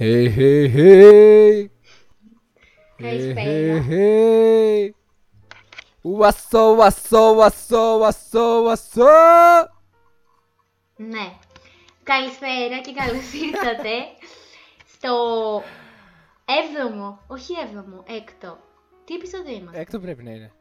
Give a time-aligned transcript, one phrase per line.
[0.00, 1.66] Hey, hey, hey.
[2.96, 3.42] Καλησπέρα.
[3.42, 4.90] Hey, hey.
[6.02, 9.68] What's up, what's up, what's up, what's up, what's up?
[10.96, 11.32] Ναι.
[12.02, 13.94] Καλησπέρα και καλώς ήρθατε
[14.86, 15.12] στο
[16.44, 18.58] έβδομο, όχι έβδομο, έκτο.
[19.04, 20.52] Τι επεισόδιο είμαστε; Έκτο πρέπει να είναι.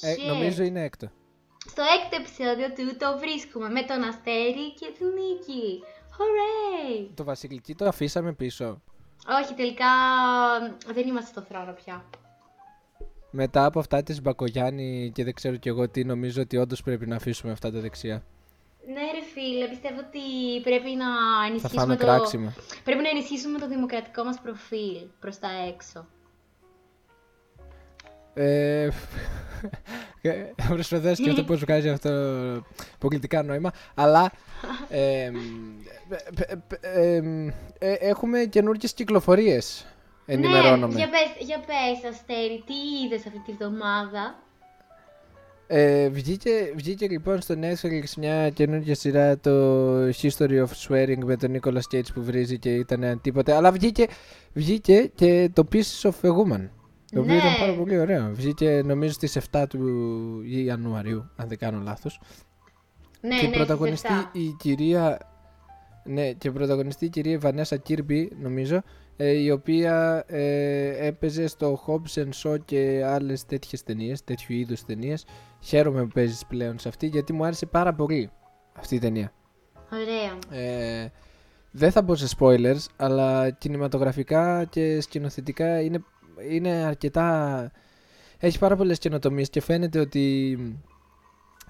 [0.00, 0.26] Ε, Shit.
[0.26, 1.10] νομίζω είναι έκτο.
[1.70, 5.82] Στο έκτο επεισόδιο του το βρίσκουμε με τον Αστέρη και την Νίκη.
[6.18, 7.08] Hooray!
[7.14, 8.82] Το βασιλική το αφήσαμε πίσω.
[9.42, 9.86] Όχι, τελικά
[10.92, 12.04] δεν είμαστε στο θρόνο πια.
[13.30, 17.06] Μετά από αυτά της Μπακογιάννη και δεν ξέρω κι εγώ τι, νομίζω ότι όντως πρέπει
[17.06, 18.22] να αφήσουμε αυτά τα δεξιά.
[18.86, 20.20] Ναι ρε φίλε, πιστεύω ότι
[20.62, 21.06] πρέπει να
[21.40, 22.04] Θα ενισχύσουμε φάμε το...
[22.04, 22.52] κράξιμο.
[22.84, 26.06] Πρέπει να ενισχύσουμε το δημοκρατικό μας προφίλ προς τα έξω.
[28.38, 28.88] Ε,
[30.56, 32.10] θα προσπαθώ να σκεφτώ πώς βγάζει αυτό
[32.98, 34.32] πολιτικά νόημα, αλλά
[34.88, 35.30] ε,
[36.08, 37.16] π- π- ε,
[37.78, 39.86] ε, έχουμε καινούργιες κυκλοφορίες,
[40.26, 40.94] ενημερώνομαι.
[40.94, 44.42] Ναι, για πες, για πες Αστέρη, τι είδες αυτή τη βδομάδα;
[45.66, 49.50] Ε, βγήκε, βγήκε λοιπόν στο Netflix μια καινούργια σειρά το
[50.06, 53.56] History of Swearing με τον Nicolas Cage που βρίζει και ήταν τίποτα.
[53.56, 54.06] Αλλά βγήκε,
[54.52, 56.68] βγήκε και το Pieces of a Woman.
[57.12, 57.38] Το οποίο Ναι.
[57.38, 58.30] ήταν πάρα πολύ ωραίο.
[58.34, 59.80] Βγήκε νομίζω στις 7 του
[60.64, 62.20] Ιανουαρίου, αν δεν κάνω λάθος.
[63.20, 64.28] Ναι, και ναι, πρωταγωνιστεί στις 7.
[64.32, 65.18] η κυρία.
[66.04, 68.82] Ναι, και πρωταγωνιστεί η κυρία Βανέσα Κίρμπι, νομίζω,
[69.16, 74.84] ε, η οποία ε, έπαιζε στο Hobbs and Shaw και άλλες τέτοιες ταινίες, τέτοιου είδους
[74.84, 75.24] ταινίες.
[75.60, 78.30] Χαίρομαι που παίζεις πλέον σε αυτή, γιατί μου άρεσε πάρα πολύ
[78.78, 79.32] αυτή η ταινία.
[79.92, 80.62] Ωραία.
[80.62, 81.08] Ε,
[81.70, 86.04] δεν θα μπω σε spoilers, αλλά κινηματογραφικά και σκηνοθετικά είναι,
[86.50, 87.70] είναι αρκετά...
[88.38, 90.58] Έχει πάρα πολλές καινοτομίες και φαίνεται ότι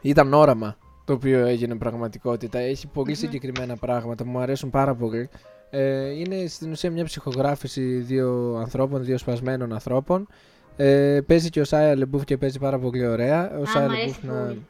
[0.01, 2.59] ήταν όραμα το οποίο έγινε πραγματικότητα.
[2.59, 3.17] Έχει πολύ Μμμ.
[3.17, 5.29] συγκεκριμένα πράγματα που μου αρέσουν πάρα πολύ.
[5.71, 10.29] Ε, είναι στην ουσία μια ψυχογράφηση δύο ανθρώπων, δύο σπασμένων ανθρώπων.
[10.77, 13.59] Ε, παίζει και ο Σάια Λεμπούφ και παίζει πάρα πολύ ωραία.
[13.59, 14.67] Ο Α, Σάια μ' αρέσει Λεμπούφ να, πολύ.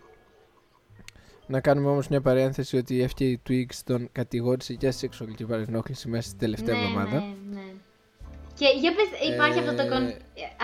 [1.47, 6.26] να κάνουμε όμως μια παρένθεση ότι η FK Twigs τον κατηγόρησε για σεξουαλική παρενόχληση μέσα
[6.26, 7.19] στην τελευταία ναι, εβδομάδα.
[7.19, 7.68] Ναι, ναι.
[8.58, 10.16] Και για πες, υπάρχει αυτό, το Ε, con-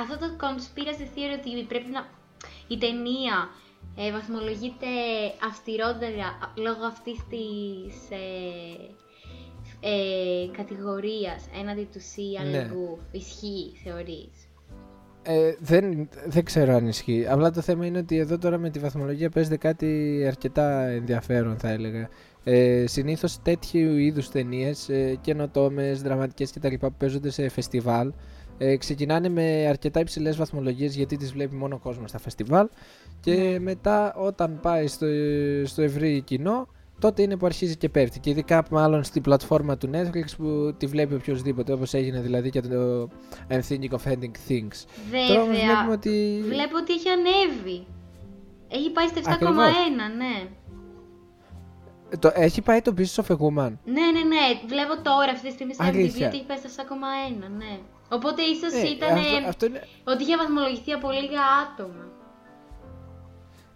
[0.03, 2.07] αυτό το conspiracy theory ότι πρέπει να...
[2.69, 3.37] Η ταινία
[3.97, 4.87] ε, βαθμολογείται
[5.49, 8.95] αυστηρότερα λόγω αυτής της ε,
[9.81, 12.51] ε, κατηγορίας έναντι του Σία Ναι.
[12.51, 12.99] Λεγκούφ.
[13.11, 14.49] Ισχύει, θεωρείς.
[15.23, 17.27] Ε, δεν, δεν ξέρω αν ισχύει.
[17.29, 21.69] Απλά το θέμα είναι ότι εδώ τώρα με τη βαθμολογία παίζεται κάτι αρκετά ενδιαφέρον θα
[21.69, 22.09] έλεγα.
[22.45, 26.75] Ε, Συνήθως τέτοιου είδους ταινίες, ε, καινοτόμες, δραματικές κτλ.
[26.81, 28.13] που παίζονται σε φεστιβάλ,
[28.59, 32.69] ε, ξεκινάνε με αρκετά υψηλές βαθμολογίες γιατί τις βλέπει μόνο ο κόσμος στα φεστιβάλ.
[33.21, 33.59] Και Ναι.
[33.59, 35.07] μετά, όταν πάει στο,
[35.65, 36.69] στο ευρύ κοινό,
[36.99, 38.21] τότε είναι που αρχίζει και πέφτει.
[38.21, 42.61] Και ειδικά μάλλον στην πλατφόρμα του Netflix που τη βλέπει οποιοδήποτε, όπως έγινε δηλαδή και
[42.61, 43.09] το
[43.51, 44.77] I'm thinking of ending things.
[45.29, 46.41] Τώρα όμως βλέπουμε Βέβαια, ότι.
[46.49, 47.87] βλέπω ότι έχει ανέβει.
[48.69, 49.57] Έχει πάει στα 7,1, Ακριβώς.
[50.17, 50.49] ναι.
[52.19, 53.73] Το, έχει πάει το Pieces of a Woman.
[53.85, 54.45] Ναι, ναι, ναι.
[54.69, 56.27] Βλέπω τώρα αυτή τη στιγμή στα MTV Αλήθεια.
[56.27, 57.79] ότι έχει πάει στα 7,1, ναι.
[58.09, 59.83] Οπότε ίσως Ναι, ήταν αυτό, αυτό είναι...
[60.05, 61.41] ότι είχε βαθμολογηθεί από λίγα
[61.73, 62.05] άτομα.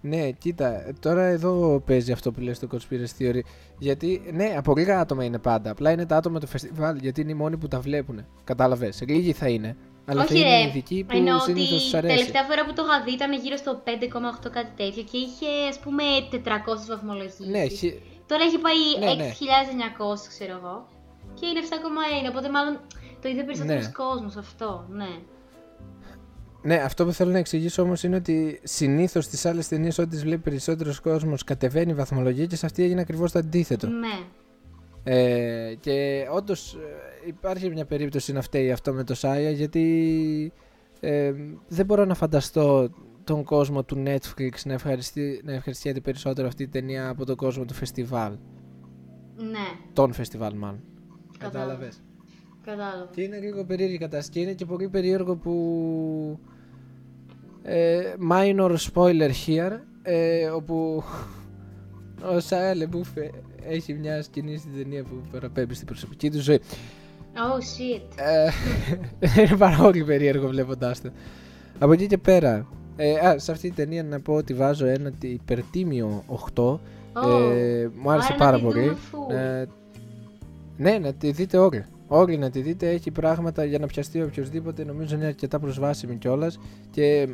[0.01, 3.41] Ναι, κοίτα, τώρα εδώ παίζει αυτό που λες το Conspiracy Theory.
[3.79, 5.71] Γιατί, ναι, από λίγα άτομα είναι πάντα.
[5.71, 8.27] Απλά είναι τα άτομα του φεστιβάλ, γιατί είναι οι μόνοι που τα βλέπουν.
[8.45, 9.03] Κατάλαβες.
[9.09, 9.77] Λίγοι θα είναι.
[10.07, 10.69] Αλλά Όχι, θα είναι ρε.
[10.69, 12.15] ειδικοί που Εννοώ συνήθως ότι τους αρέσει.
[12.17, 13.83] τελευταία φορά που το είχα δει ήταν γύρω στο
[14.47, 16.39] 5,8 κάτι τέτοιο και είχε ας πούμε 400
[16.89, 17.39] βαθμολογίες.
[17.39, 18.01] Ναι, έχει...
[18.29, 19.33] Τώρα έχει πάει Ναι, ναι.
[19.33, 20.87] 6.900 ξέρω εγώ
[21.35, 21.61] και είναι
[22.25, 22.81] 7,1 οπότε μάλλον
[23.23, 23.93] το είδε περισσότερος Ναι.
[23.93, 25.09] κόσμος αυτό, ναι.
[26.63, 30.23] ναι, αυτό που θέλω να εξηγήσω όμως είναι ότι συνήθως στις άλλες ταινίες, ό,τι τις
[30.23, 33.87] βλέπει περισσότερος κόσμος, κατεβαίνει η βαθμολογία και σε αυτή έγινε ακριβώς το αντίθετο.
[33.87, 34.19] Ναι.
[35.05, 36.77] Ε, και όντως
[37.27, 40.53] υπάρχει μια περίπτωση να φταίει αυτό με το Σάια γιατί
[41.01, 41.33] ε,
[41.69, 42.91] δεν μπορώ να φανταστώ
[43.29, 47.65] τον κόσμο του Netflix να, ευχαριστεί, να ευχαριστιέται περισσότερο αυτή η ταινία από τον κόσμο
[47.65, 48.33] του φεστιβάλ.
[49.37, 50.81] Ναι, Τον φεστιβάλ μάλλον.
[51.39, 51.69] Κατάλαβα.
[51.69, 52.03] Κατάλαβες.
[52.65, 53.11] κατάλαβα.
[53.15, 56.39] Και είναι λίγο περίεργη η κατάσταση και είναι και πολύ περίεργο που
[57.63, 61.03] ε, minor spoiler here ε, όπου
[62.35, 63.31] ο Σάια Λεμπούφ ε,
[63.69, 66.61] έχει μια σκηνή στην ταινία που παραπέμπει στην προσωπική του ζωή.
[67.35, 68.03] Oh shit.
[68.17, 68.51] Ε,
[69.43, 71.11] είναι πάρα πολύ περίεργο βλέποντάς το.
[71.79, 72.78] Από εκεί και πέρα.
[73.01, 76.25] Ε, α, σε αυτή την ταινία να πω ότι βάζω ένα τι- υπερτίμιο
[76.55, 76.63] 8.
[76.65, 76.79] Oh.
[77.53, 78.81] Ε, μου άρεσε Άρα να πάρα τη πολύ.
[78.81, 79.35] δούμε full.
[79.35, 79.65] Ε,
[80.77, 81.85] ναι, να τη δείτε όλοι.
[82.09, 82.89] Όλοι να τη δείτε.
[82.89, 84.85] Έχει πράγματα για να πιαστεί οποιοδήποτε.
[84.85, 86.59] Νομίζω είναι αρκετά προσβάσιμη κιόλας.
[86.91, 87.29] Και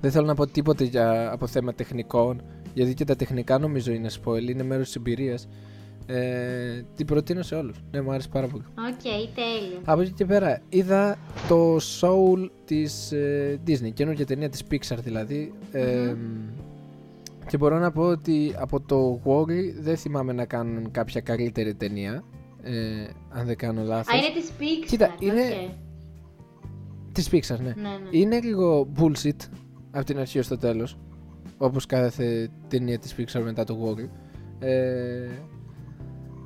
[0.00, 2.42] δεν θέλω να πω τίποτε για, από θέμα τεχνικών.
[2.74, 5.48] Γιατί και τα τεχνικά νομίζω είναι spoiler, είναι μέρος της εμπειρίας.
[6.06, 7.76] Ε, την προτείνω σε όλους.
[7.90, 8.64] Ναι, μου άρεσε πάρα πολύ.
[8.68, 9.02] Οκ,
[9.34, 9.80] τέλειο.
[9.84, 11.16] Από εκεί και πέρα είδα
[11.48, 15.52] το Soul της ε, Disney, καινούργια ταινία της Pixar δηλαδή.
[15.72, 16.14] Ε,
[17.48, 22.24] και μπορώ να πω ότι από το Wall-E δεν θυμάμαι να κάνουν κάποια καλύτερη ταινία.
[22.62, 24.14] Ε, αν δεν κάνω λάθος.
[24.14, 24.86] Α, είναι της Pixar.
[24.86, 25.70] Κοίτα, είναι- οκ.
[27.12, 27.64] Της Pixar, ναι.
[27.64, 28.08] Ναι, ναι.
[28.10, 29.36] Είναι λίγο bullshit
[29.90, 30.96] από την αρχή ως το τέλος.
[31.58, 34.08] Όπως κάθε ταινία της Pixar μετά το Wall-E.
[34.58, 35.28] Ε,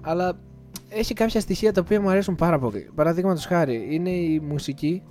[0.01, 0.39] αλλά
[0.89, 2.91] έχει κάποια στοιχεία τα οποία μου αρέσουν πάρα πολύ.
[2.95, 5.03] Παραδείγματος χάρη, είναι η μουσική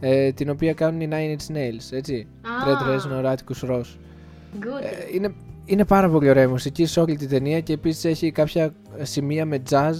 [0.00, 2.28] ε, την οποία κάνουν οι Nine Inch Nails, έτσι.
[2.42, 2.48] Α.
[2.64, 3.80] Trent Reznor, Atticus Ross.
[3.80, 4.82] Good.
[4.82, 5.34] Ε, είναι,
[5.64, 9.46] είναι πάρα πολύ ωραία η μουσική σε όλη την ταινία και επίσης έχει κάποια σημεία
[9.46, 9.94] με jazz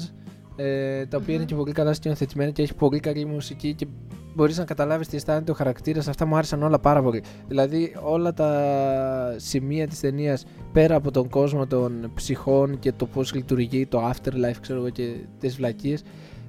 [0.57, 3.87] ε, τα οποία είναι και πολύ καλά σκηνοθετημένα και έχει πολύ καλή μουσική και
[4.35, 6.09] μπορείς να καταλάβεις τι αισθάνεται ο χαρακτήρας.
[6.09, 7.23] Αυτά μου άρεσαν όλα πάρα πολύ.
[7.49, 13.35] Δηλαδή όλα τα σημεία της ταινίας πέρα από τον κόσμο των ψυχών και το πώς
[13.35, 16.03] λειτουργεί το afterlife ξέρω εγώ και τις βλακίες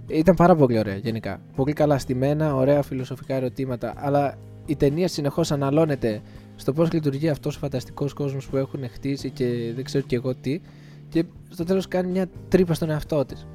[0.07, 1.39] ήταν πάρα πολύ ωραία γενικά.
[1.55, 6.21] Πολύ καλά στημένα, ωραία φιλοσοφικά ερωτήματα αλλά η ταινία συνεχώς αναλώνεται
[6.55, 10.35] στο πώς λειτουργεί αυτός ο φανταστικός κόσμος που έχουν χτίσει και δεν ξέρω και εγώ
[10.35, 10.61] τι
[11.09, 13.47] και στο τέλος κάνει μια τρύπα στον εαυτό της.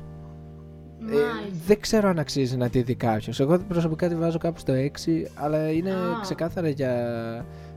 [1.09, 1.65] Ε, Μάλιστα.
[1.67, 3.41] δεν ξέρω αν αξίζει να τη δει κάποιος.
[3.41, 4.89] Εγώ προσωπικά τη βάζω κάπου στο 6,
[5.35, 6.19] αλλά είναι Α.
[6.21, 6.95] ξεκάθαρα για,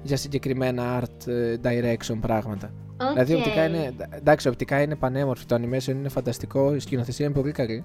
[0.04, 2.72] για συγκεκριμένα art ε, direction πράγματα.
[3.02, 3.10] Οκ.
[3.12, 7.52] Δηλαδή, οπτικά είναι, εντάξει, οπτικά είναι πανέμορφη, το animation είναι φανταστικό, η σκηνοθεσία είναι πολύ
[7.52, 7.84] καλή.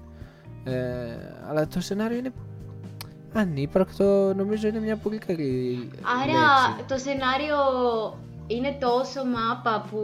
[0.63, 0.73] Ε,
[1.49, 2.31] αλλά το σενάριο είναι
[3.33, 6.85] ανύπαρκτο, νομίζω είναι μια πολύ καλή Άρα λέξη.
[6.87, 7.57] το σενάριο
[8.47, 9.99] είναι τόσο μάπα που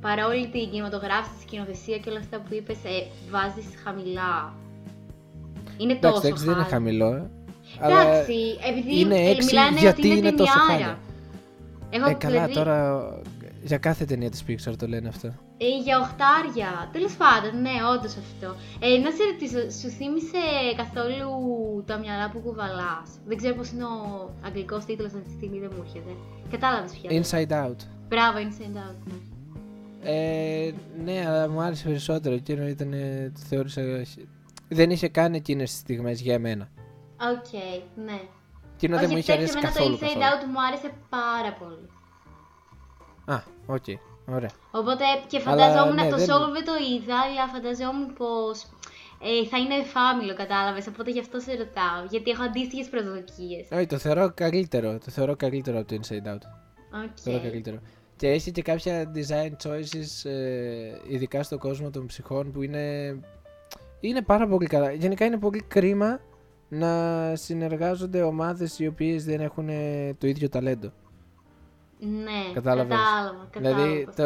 [0.00, 4.52] παρόλη την κινηματογράφηση, τη σκηνοθεσία και όλα αυτά που είπες, ε, βάζεις χαμηλά.
[5.78, 6.68] Είναι Εντάξει, τόσο το 6 δεν είναι χάλια.
[6.68, 7.30] χαμηλό, ε,
[7.80, 8.32] αλλά Εντάξει,
[8.70, 10.72] επειδή είναι ε, έξι μιλάνε γιατί ότι είναι, είναι τόσο ταινιάρα.
[10.72, 10.98] χάλια.
[11.90, 12.76] Εγώ, ε, καλά, δηλαδή, τώρα
[13.64, 15.28] για κάθε ταινία της Pixar το λένε αυτό.
[15.58, 16.88] Ε, για οχτάρια.
[16.92, 18.48] Τέλος πάντων, ναι, όντως αυτό.
[18.80, 20.42] Ε, να σε ρωτήσω, σου θύμισε
[20.76, 21.28] καθόλου
[21.86, 25.70] τα μυαλά που κουβαλάς; Δεν ξέρω πώς είναι ο αγγλικός τίτλος αυτή τη στιγμή, δεν
[25.76, 26.12] μου έρχεται.
[26.50, 27.08] Κατάλαβες πια.
[27.18, 27.80] Inside Out.
[28.08, 28.98] Μπράβο, Inside Out.
[29.08, 29.18] Ναι.
[30.04, 30.72] Ε,
[31.04, 32.34] ναι, αλλά μου άρεσε περισσότερο.
[32.34, 32.92] Εκείνο ήταν.
[32.92, 33.82] ε, Το θεώρησα.
[34.72, 36.68] Δεν είχε καν εκείνες τις στιγμές για εμένα.
[37.32, 37.52] Οκ,
[38.04, 38.20] ναι.
[38.74, 39.98] Εκείνο δεν μου είχε εντάξει, αρέσει εμένα καθόλου.
[39.98, 40.42] το Inside καθόλου.
[40.42, 41.88] Out μου άρεσε πάρα πολύ.
[43.24, 43.84] Α, οκ.
[44.36, 44.50] Ωραία.
[44.70, 48.56] Οπότε και Αλλά, φανταζόμουν ναι, το δεν- Soul δεν το είδα, αλλά φανταζόμουν πως
[49.24, 50.86] ε, θα είναι εφάμιλο, κατάλαβες.
[50.86, 52.00] Οπότε γι' αυτό σε ρωτάω.
[52.10, 53.66] Γιατί έχω αντίστοιχες προσδοκίες.
[53.72, 54.98] Όχι, το θεωρώ καλύτερο.
[54.98, 56.40] Το θεωρώ καλύτερο από το Inside Out.
[56.90, 57.44] Το θεωρώ Οκ.
[57.50, 57.78] καλύτερο.
[58.16, 63.14] Και έχει και κάποια design choices, ε, ειδικά στον κόσμο των ψυχών, που είναι,
[64.08, 64.92] είναι πάρα πολύ καλά.
[64.92, 66.20] Γενικά είναι πολύ κρίμα
[66.68, 66.90] να
[67.36, 70.92] συνεργάζονται ομάδες οι οποίες δεν έχουν ε, το ίδιο ταλέντο.
[71.98, 73.48] Ναι, Κατάλαβες; κατάλαβα.
[73.50, 74.22] κατάλαβα Δηλαδή πώς το,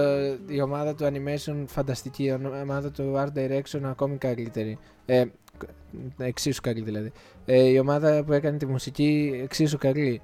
[0.47, 2.33] το- η ομάδα του animation φανταστική, η
[2.63, 4.79] ομάδα του art direction ακόμη καλύτερη.
[5.07, 5.25] Ε,
[5.59, 7.13] κ- εξίσου καλή δηλαδή.
[7.47, 10.21] Ε, η ομάδα που έκανε τη μουσική εξίσου καλή.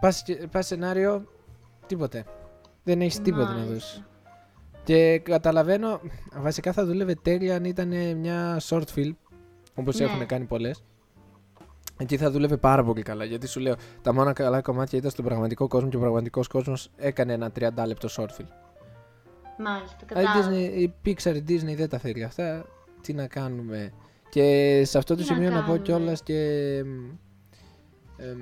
[0.00, 1.24] Πας, και- πας σενάριο,
[1.86, 2.24] τίποτε.
[2.84, 4.06] Δεν έχεις τίποτα να Μάλιστα.
[4.86, 5.12] Δώσεις.
[5.14, 6.00] Και καταλαβαίνω,
[6.36, 9.12] βασικά θα δούλευε τέλεια αν ήταν μια short film,
[9.74, 10.04] όπως Ναι.
[10.04, 10.82] έχουν κάνει πολλές.
[11.98, 13.24] Εκεί θα δούλευε πάρα πολύ καλά.
[13.24, 16.90] Γιατί σου λέω, τα μόνα καλά κομμάτια ήταν στον πραγματικό κόσμο και ο πραγματικός κόσμος
[16.96, 18.46] έκανε ένα 30 λεπτό short film.
[19.58, 20.50] Μάλιστα, Αλλά η, κατάλαβα.
[20.50, 22.66] Disney, η Pixar, η Disney δεν τα θέλει αυτά.
[23.00, 23.92] Τι να κάνουμε.
[24.28, 25.82] Και σε αυτό το Τι να σημείο να, πω κάνουμε.
[25.82, 26.38] κιόλας και
[26.78, 26.88] εμ,
[28.16, 28.38] εμ,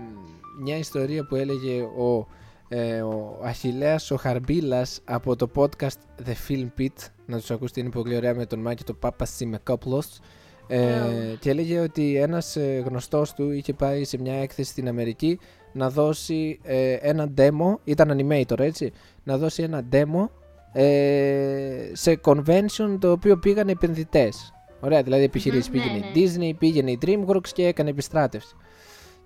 [0.62, 2.26] μια ιστορία που έλεγε ο,
[2.74, 7.90] ε, ο Αχιλέας ο Χαρμπίλας από το podcast The Film Pit να τους ακούσετε είναι
[7.90, 10.20] πολύ ωραία με τον Μάκη το Πάπα Σιμεκόπλος
[10.66, 11.36] ε, Oh.
[11.38, 15.38] και έλεγε ότι ένας ε, γνωστός του είχε πάει σε μια έκθεση στην Αμερική
[15.72, 20.28] να δώσει ε, ένα demo, ήταν animator έτσι, να δώσει ένα demo
[20.72, 24.52] ε, σε convention το οποίο πήγαν επενδυτές.
[24.80, 25.68] Ωραία, δηλαδή επιχειρήσεις.
[25.68, 26.20] Μμμ, ναι, πήγαινε ναι.
[26.20, 28.56] η Disney, πήγαινε η Dreamworks και έκανε επιστράτευση.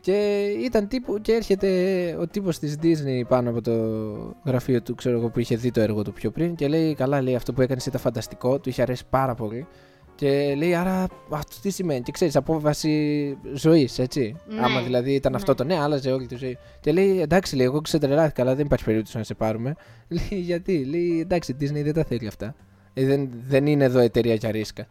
[0.07, 1.69] Και ήταν τύπου και έρχεται
[2.21, 3.73] ο τύπος της Disney πάνω από το
[4.45, 7.23] γραφείο του, ξέρω εγώ, που είχε δει το έργο του πιο πριν και λέει, καλά
[7.23, 9.67] λέει αυτό που έκανες ήταν φανταστικό, του είχε αρέσει πάρα πολύ.
[10.15, 12.01] Και λέει, άρα αυτό τι σημαίνει.
[12.01, 14.37] Και ξέρεις, απόβαση ζωής, έτσι.
[14.49, 15.39] Ναι, Άμα δηλαδή ήταν ναι.
[15.39, 16.59] αυτό το ναι, άλλαζε όλη τη ζωή.
[16.81, 19.75] Και λέει, εντάξει, λέει, εγώ ξετρελάθηκα, αλλά δεν υπάρχει περίπτωση να σε πάρουμε.
[20.09, 22.55] Λέει, γιατί, λέει, εντάξει, η Disney δεν τα θέλει αυτά.
[22.95, 24.87] Ε, δεν, δεν είναι εδώ εταιρεία για ρίσκα.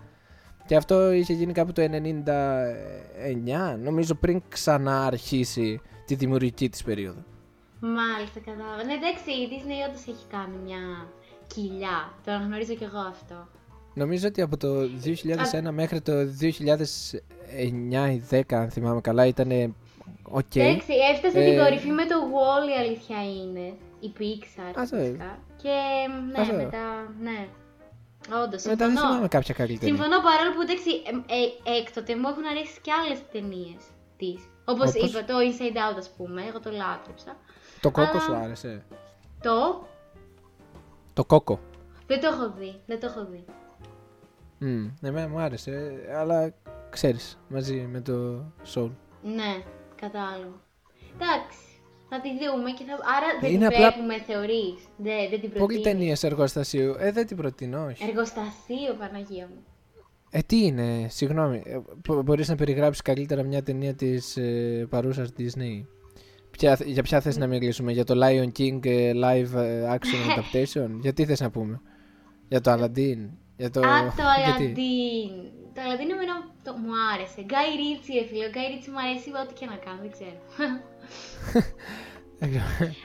[0.68, 7.24] Και αυτό είχε γίνει κάπου το 99, νομίζω πριν ξανααρχίσει τη δημιουργική της περίοδο.
[7.80, 8.84] Μάλιστα, κατάλαβα.
[8.84, 11.08] Ναι, εντάξει, η Disney όντως έχει κάνει μια
[11.54, 12.14] κοιλιά.
[12.26, 13.48] Το αναγνωρίζω κι εγώ αυτό.
[13.94, 14.68] Νομίζω ότι από το
[15.04, 19.76] 2001 μέχρι το 2009 ή 10, αν θυμάμαι καλά, ήταν
[20.24, 20.56] οκ.
[20.56, 23.74] Εντάξει, έφτασε Ε, την κορυφή με το Wall-E, η αλήθεια είναι.
[24.00, 25.38] Η Pixar, Ας το- φυσικά.
[25.62, 25.70] Και
[26.32, 27.48] ναι, ας το- μετά, ναι.
[28.44, 29.08] Όντως, Μετά δεν συμφωνώ.
[29.10, 29.96] θυμάμαι κάποια καλή ταινία.
[29.96, 30.89] Συμφωνώ παρόλο που εντάξει,
[31.29, 31.36] ε,
[31.74, 33.82] ε, έκτοτε μου έχουν αρέσει και άλλες ταινίες
[34.17, 34.39] της.
[34.65, 37.36] Όπως Όπως; είπα, το Inside Out, ας πούμε, εγώ το λάτρεψα.
[37.82, 38.86] Το Coco Αλλά- σου άρεσε;
[39.41, 39.88] Το;
[41.13, 41.60] Το Coco.
[42.08, 42.82] Δεν το έχω δει.
[42.86, 43.46] Δεν το έχω δει.
[44.62, 46.53] Mm, εμένα μου άρεσε, αλλά
[46.89, 48.91] ξέρεις, μαζί με το Soul.
[49.24, 49.63] Ναι,
[49.96, 50.62] κατάλαβα.
[51.13, 51.75] Εντάξει.
[52.10, 52.94] Θα τη δούμε και θα.
[52.94, 54.76] Άρα δεν Είναι την απλά- βλέπουμε, θεωρείς.
[54.98, 55.82] Δεν, δεν την Πολλοί προτείνεις.
[55.84, 58.04] ταινίες εργοστασίου; Ε, δεν την προτείνω, όχι.
[58.04, 59.64] Εργοστασίο, Παναγία μου.
[60.30, 61.62] Ε, τι είναι, συγγνώμη.
[61.66, 65.86] Ε, μπο- μπορείς να περιγράψεις καλύτερα μια ταινία της ε, παρούσας Disney;
[66.52, 70.90] Ποια, για ποια θες να μιλήσουμε, για το Lion King ε, live ε, action adaptation,
[71.02, 71.82] για τι θες να πούμε;
[72.48, 73.80] Για το Aladdin, για το...
[73.80, 75.52] Α, το γιατί; Aladdin.
[75.76, 76.34] Το Aladdin εμένα
[76.64, 77.42] το, μου άρεσε.
[77.50, 78.46] Guy Ritchie, ρε φίλε.
[78.46, 80.38] Ο Guy Ritchie μου αρέσει ό,τι και να κάνω, δεν ξέρω.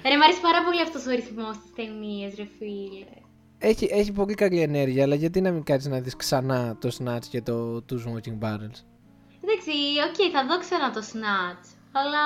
[0.09, 3.07] ρε, μου αρέσει πάρα πολύ αυτός ο ρυθμός στις ταινίες, ρε φίλε.
[3.59, 7.25] έχει, έχει πολύ καλή ενέργεια, αλλά γιατί να μην κάτσεις να δεις ξανά το Snatch
[7.31, 8.79] και το Two Smoking Barrels;
[9.45, 9.73] Εντάξει,
[10.09, 11.65] οκ, θα δω ξανά το Snatch.
[11.93, 12.23] Αλλά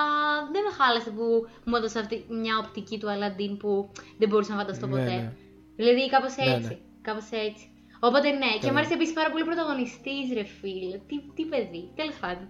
[0.52, 1.24] δεν με χάλασε που
[1.64, 5.14] μου έδωσε αυτή μια οπτική του Aladdin που δεν μπορούσα να φανταστώ Ναι, ποτέ.
[5.16, 5.32] ναι.
[5.76, 6.68] Δηλαδή κάπως Ναι, έτσι.
[6.68, 6.78] ναι.
[7.08, 7.64] Κάπως έτσι.
[8.00, 8.72] Οπότε ναι, και Καλά.
[8.72, 10.96] μου άρεσε επίσης πάρα πολύ ο πρωταγωνιστής, ρε φίλε.
[11.08, 12.46] Τι, τι παιδί, τέλος πάντων.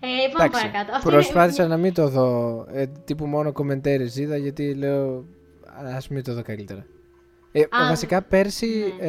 [0.00, 0.96] Ε, πάμε Εντάξει, παρακάτω.
[0.96, 1.74] Αυτό προσπάθησα είναι...
[1.74, 5.24] να μην το δω, ε, τύπου μόνο κομμεντέρες είδα γιατί λέω
[5.96, 6.86] ας μην το δω καλύτερα.
[7.52, 8.66] Ε, Α, βασικά πέρσι,
[9.00, 9.06] ναι.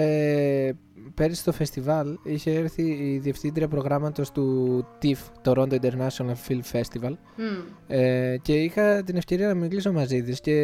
[0.68, 0.74] ε,
[1.14, 7.44] πέρσι στο φεστιβάλ είχε έρθει η διευθύντρια προγράμματος του TIFF, Toronto International Film Festival Μμ.
[7.88, 10.56] ε, και είχα την ευκαιρία να μιλήσω μαζί της και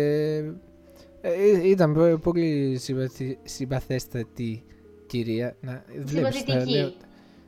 [1.21, 4.63] ε, ήταν πο- πολύ συμπαθη- συμπαθέστατη
[5.05, 5.55] κυρία.
[5.61, 6.71] Να, βλέπεις, τα, Συμπαθητική.
[6.77, 6.93] λέω,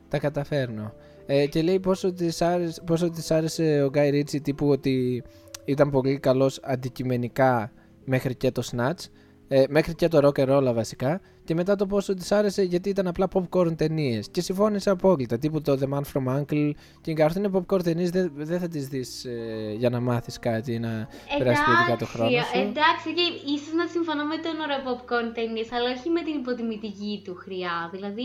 [0.08, 0.92] τα καταφέρνω.
[1.26, 5.22] Ε, και λέει πόσο της, άρεσε, πόσο της άρεσε ο Γκάι Ρίτσι τύπου ότι
[5.64, 7.72] ήταν πολύ καλός αντικειμενικά
[8.04, 9.04] μέχρι και το Snatch,
[9.48, 12.88] ε, μέχρι και το Rock and Roll βασικά και μετά το πόσο της άρεσε γιατί
[12.88, 14.28] ήταν απλά popcorn ταινίες.
[14.30, 15.38] Και συμφώνησε απόλυτα.
[15.38, 18.88] Τύπου το The Man from Uncle και η είναι popcorn ταινίες, δεν, δεν θα τις
[18.88, 22.58] δεις ε, για να μάθεις κάτι ή να περάσεις ποιοτικά το χρόνο σου.
[22.58, 27.22] εντάξει, και ίσως να συμφωνώ με τον ωραίο popcorn ταινίες, αλλά όχι με την υποτιμητική
[27.24, 27.88] του χροιά.
[27.92, 28.24] Δηλαδή,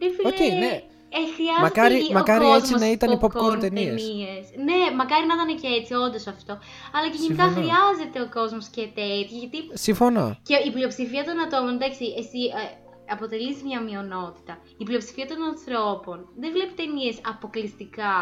[0.00, 0.82] ρε φίλε, Οκ, ναι.
[1.18, 4.02] Ε, χρειάζεται Μακάρι- ο μακάρι κόσμος έτσι να ήταν οι popcorn popcorn ταινίες.
[4.06, 4.44] ταινίες.
[4.68, 6.52] Ναι, μακάρι να ήταν και έτσι, όντως αυτό.
[6.94, 7.54] Αλλά και γενικά Συμφωνώ.
[7.60, 10.26] χρειάζεται ο κόσμος και τέτοια, γιατί Συμφωνώ.
[10.48, 12.62] και η πλειοψηφία των ατόμων, εντάξει, εσύ ε,
[13.16, 14.52] αποτελείς μια μειονότητα.
[14.82, 18.14] Η πλειοψηφία των ανθρώπων δεν βλέπει ταινίες αποκλειστικά,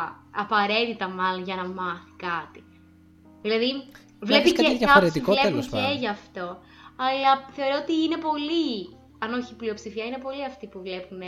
[0.42, 2.60] απαραίτητα μάλλον, για να μάθει κάτι.
[3.44, 3.70] Δηλαδή,
[4.28, 5.98] βλέπει δεις κάτι και διαφορετικό, κάποιους βλέπουν τέλος και πάντων.
[6.02, 6.46] γι' αυτό.
[7.06, 8.66] Αλλά θεωρώ ότι είναι πολύ,
[9.24, 11.20] αν όχι η πλειοψηφία, είναι πολλοί αυτοί που βλέπουν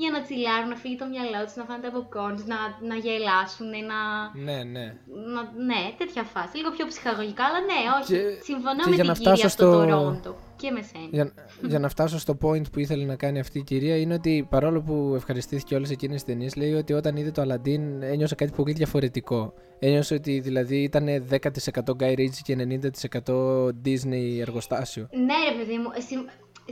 [0.00, 2.58] για να τσιλάρουν, να φύγει το μυαλό τους, να φάνε τα popcorn, να,
[2.90, 4.00] να γελάσουν, να,
[4.48, 4.86] Ναι, ναι.
[5.34, 6.56] να, ναι, τέτοια φάση.
[6.56, 8.12] Λίγο πιο ψυχαγωγικά, αλλά ναι, όχι.
[8.12, 11.08] Και- Συμφωνώ και με για την να φτάσω κυρία στο στο- Τορόντο και με σένα.
[11.10, 11.32] Για,
[11.68, 14.80] για να φτάσω στο point που ήθελε να κάνει αυτή η κυρία είναι ότι παρόλο
[14.82, 18.72] που ευχαριστήθηκε όλες εκείνες τις ταινίες λέει ότι όταν είδε το Aladdin ένιωσε κάτι πολύ
[18.72, 19.54] διαφορετικό.
[19.78, 25.08] Ένιωσε ότι δηλαδή ήταν 10% Guy Ritchie και 90% Disney εργοστάσιο.
[25.12, 26.28] Ναι, ρε παιδί μου, ε, συμ-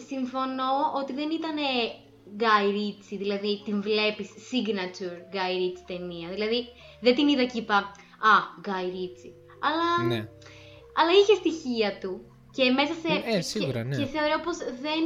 [0.08, 0.70] συμφωνώ
[1.02, 1.56] ότι δεν ήταν
[2.38, 6.28] Guy Ritchie, δηλαδή την βλέπεις signature Guy Ritchie ταινία.
[6.28, 6.66] Δηλαδή
[7.00, 7.74] δεν την είδα και είπα
[8.32, 8.34] Α,
[8.66, 9.34] Guy Ritchie.
[9.60, 10.28] Αλλά, Ναι.
[10.94, 12.20] αλλά είχε στοιχεία του.
[12.52, 13.28] Και μέσα σε.
[13.30, 13.96] Ε, ε, σίγουρα, και, ναι.
[13.96, 15.02] και θεωρώ πως δεν.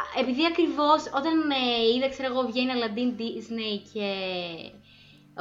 [0.00, 4.08] α, Επειδή ακριβώς όταν ε, είδα, ξέρω εγώ, βγαίνει Aladdin Disney και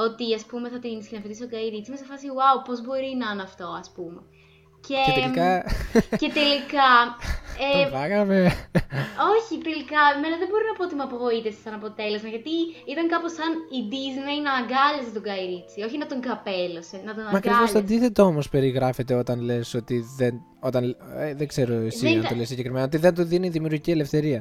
[0.06, 3.16] ότι ας πούμε θα την σκηνοθετήσει ο Guy Ritchie, είμαι σε φάση wow, πώς μπορεί
[3.22, 4.22] να είναι αυτό ας πούμε.
[4.88, 5.50] Και, Και τελικά
[6.22, 6.90] και τελικά.
[7.74, 8.38] Ε, το φάγαμε.
[9.36, 10.02] όχι, τελικά.
[10.16, 12.30] Εμένα δεν μπορώ να πω ότι με απογοήτευσε σαν αποτέλεσμα.
[12.36, 12.54] Γιατί
[12.94, 15.82] ήταν κάπως σαν η Disney να αγκάλιαζε τον Guy Ritchie.
[15.88, 17.78] Όχι να τον καπέλωσε, να τον Μα ακριβώς το αγκάλιαζε.
[17.78, 20.34] αντίθετο όμως περιγράφεται όταν λες ότι δεν...
[20.70, 20.84] Όταν,
[21.18, 22.86] ε, δεν ξέρω εσύ Δεν αν ήταν- το λες συγκεκριμένα.
[22.86, 24.40] Ότι δεν του δίνει δημιουργική ελευθερία.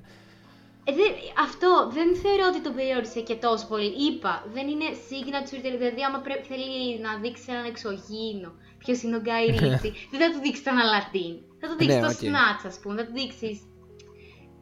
[0.88, 3.90] Ε, δεν- αυτό δεν θεωρώ ότι τον περιόρισε και τόσο πολύ.
[4.06, 8.50] Είπα, δεν είναι signature, δηλαδή άμα πρέπει, θέλει να δείξει έναν εξωγήινο
[8.84, 11.34] ποιος είναι ο Guy Ritchie, δεν θα του δείξεις τον Aladdin.
[11.60, 12.18] Θα του δείξεις Ναι, το οκ.
[12.20, 12.94] Snatch, ας πούμε.
[12.96, 13.60] Θα του δείξεις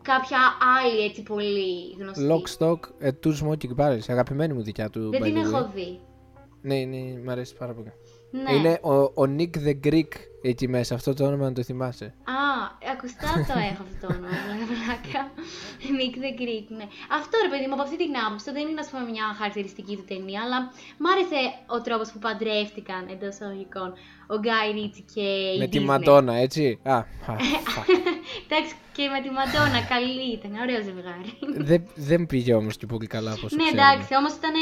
[0.03, 0.39] κάποια
[0.79, 2.27] άλλη έτσι πολύ γνωστή.
[2.31, 4.05] Lock, Stock, ε, Two Smoking Barrels.
[4.09, 5.11] Αγαπημένη μου δικιά του.
[5.11, 5.45] δεν by την the way.
[5.45, 6.01] έχω δει.
[6.63, 7.93] Ναι, ναι, μ' αρέσει πάρα πολύ.
[8.31, 8.53] Ναι.
[8.53, 10.95] Είναι ο, ο Nick the Greek εκεί μέσα.
[10.95, 12.05] Αυτό το όνομα να το θυμάσαι.
[12.05, 12.41] Α,
[12.93, 14.29] ακουστά το έχω αυτό το όνομα,
[14.71, 15.23] πλάκα.
[15.99, 16.87] Nick the Greek, ναι.
[17.19, 20.05] Αυτό ρε παιδί μου, από αυτή την άποψη, δεν είναι ας πούμε μια χαρακτηριστική του
[20.11, 20.59] ταινία, αλλά
[21.03, 21.41] μ' άρεσε
[21.77, 23.89] ο τρόπος που παντρεύτηκαν εντός εισαγωγικών
[24.35, 25.85] ο Γκάι Ρίτσι και η Με τη Disney.
[25.91, 26.79] Μαντόνα, έτσι.
[26.83, 27.05] Α, α,
[27.73, 27.89] fuck.
[28.45, 31.31] Εντάξει, και με τη Μαντόνα, καλή ήταν, ωραίο ζευγάρι.
[31.71, 34.55] δεν, δεν πήγε όμως και πολύ καλά όπως ναι, εντάξει, όμως ήταν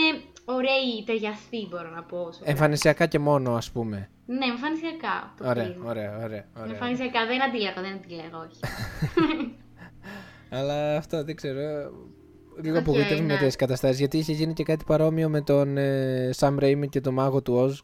[0.56, 2.18] ωραίοι, ταιριαστοί μπορώ να πω.
[2.18, 4.10] όσο Εμφανισιακά και μόνο, ας πούμε.
[4.26, 5.34] Ναι, εμφανισιακά.
[5.42, 5.88] Ωραία, αποκλείω.
[5.88, 6.44] ωραία, ωραία.
[6.58, 6.72] ωραία.
[6.72, 8.60] Εμφανισιακά, δεν αντιλέγω, δεν αντιλέγω, όχι.
[10.50, 11.60] Αλλά αυτό δεν ξέρω.
[12.62, 13.32] Λίγο Οκ, απογοητεύει με ναι.
[13.38, 13.98] τέτοιε καταστάσεις.
[13.98, 17.54] Γιατί είχε γίνει και κάτι παρόμοιο με τον ε, Sam Raimi και τον μάγο του
[17.68, 17.78] Oz.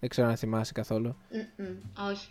[0.00, 1.16] Δεν ξέρω αν θυμάσαι καθόλου.
[1.58, 1.66] Μμμ,
[2.10, 2.28] Όχι.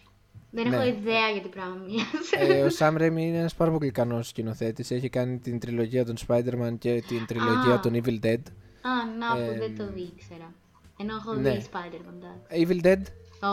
[0.51, 0.75] Δεν Ναι.
[0.75, 2.51] έχω ιδέα για τι πράγμα μιλάς.
[2.53, 4.91] ε, ο Sam Raimi είναι ένας πάρα πολύ ικανός σκηνοθέτης.
[4.91, 7.79] Έχει κάνει την τριλογία των Spider-Man και την τριλογία Α.
[7.79, 8.41] των Evil Dead.
[8.87, 10.53] Α, να που ε, δεν το ήξερα.
[10.99, 11.51] Ενώ έχω ναι.
[11.51, 12.13] δει Spider-Man.
[12.21, 13.01] τα- Evil Dead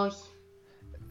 [0.07, 0.23] Όχι.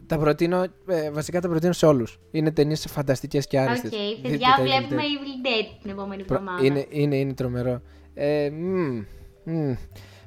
[0.06, 2.18] τα προτείνω, ε, βασικά τα προτείνω σε όλους.
[2.30, 3.88] Είναι ταινίες φανταστικές και Οκ, άραγε.
[4.22, 6.66] παιδιά, βλέπουμε Evil Dead την επόμενη εβδομάδα.
[6.66, 7.80] Είναι, είναι, είναι τρομερό.
[8.14, 9.02] Ε, μμ,
[9.44, 9.72] μμ,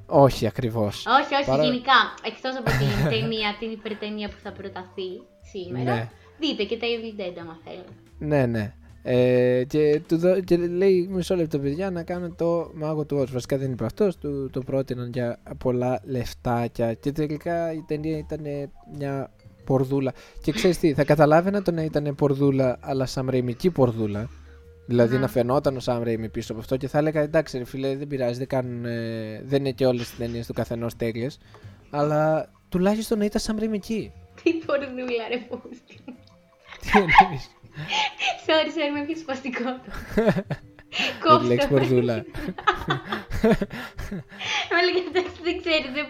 [0.06, 1.06] όχι ακριβώς.
[1.22, 1.94] Όχι, όχι, Παρά- γενικά.
[2.26, 5.10] Εκτός από την ταινία, την υπερτενία που θα προταθεί
[5.52, 5.94] σήμερα.
[5.96, 6.10] Ναι.
[6.40, 7.90] Δείτε και τα Evil Dead άμα θέλετε.
[8.20, 8.74] Ναι, ναι.
[9.04, 13.30] Ε, και, του δω- και λέει μισό λεπτό παιδιά να κάνω το μάγο του Oz.
[13.32, 16.94] Βασικά δεν είπε αυτός, του το πρότειναν για πολλά λεφτάκια.
[16.94, 18.42] Και τελικά η ταινία ήταν
[18.98, 19.32] μια
[19.66, 20.14] πορδούλα.
[20.42, 24.30] Και ξέρεις τι, θα καταλάβαινα το να ήταν πορδούλα, αλλά σαμρεϊμική πορδούλα.
[24.90, 25.22] Δηλαδή Ναι.
[25.22, 28.08] να φαινόταν ο Sam Raimi πίσω από αυτό και θα έλεγα εντάξει ρε φίλε δεν
[28.08, 31.38] πειράζει, δεν, κάνουν, ε, δεν είναι και όλες τις ταινίες του καθενός τέλειες
[31.90, 34.12] αλλά τουλάχιστον να ήταν Sam Raimi εκεί.
[34.44, 35.96] Τι πορδούλα, ρε πούστη.
[36.82, 37.50] Τι εννοείς,
[38.48, 39.92] Sorry, sorry, με πιο σπαστικό το.
[41.34, 42.26] με τη λέξη πορδούλα.
[44.80, 45.90] Έλεγα εντάξει, δεν ξέρεις.
[45.98, 46.06] Δεν,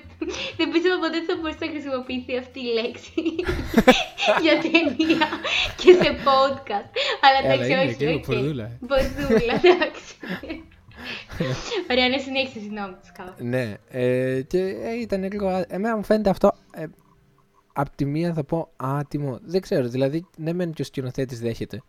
[0.58, 3.14] δεν πίστευα ποτέ ότι θα μπορούσε να χρησιμοποιηθεί αυτή η λέξη
[4.44, 5.28] για ταινία
[5.82, 6.90] και σε podcast.
[7.26, 7.96] Αλλά Ε, αλλά εντάξει, είναι όχι.
[7.96, 8.26] και λίγο οκ.
[8.26, 8.68] πορδούλα.
[8.88, 10.14] Πορδούλα, εντάξει.
[11.92, 13.34] Ωραία, ναι, συνέχισε, συγγνώμη, τους κάνω.
[13.38, 15.48] ναι, ε, και ε, ήταν λίγο.
[15.48, 16.54] α- Εμένα μου φαίνεται αυτό.
[17.78, 19.40] Ε, απ' τη μία θα πω άτιμο.
[19.42, 21.82] Δεν ξέρω, δηλαδή ναι, μεν και ο σκηνοθέτης δέχεται.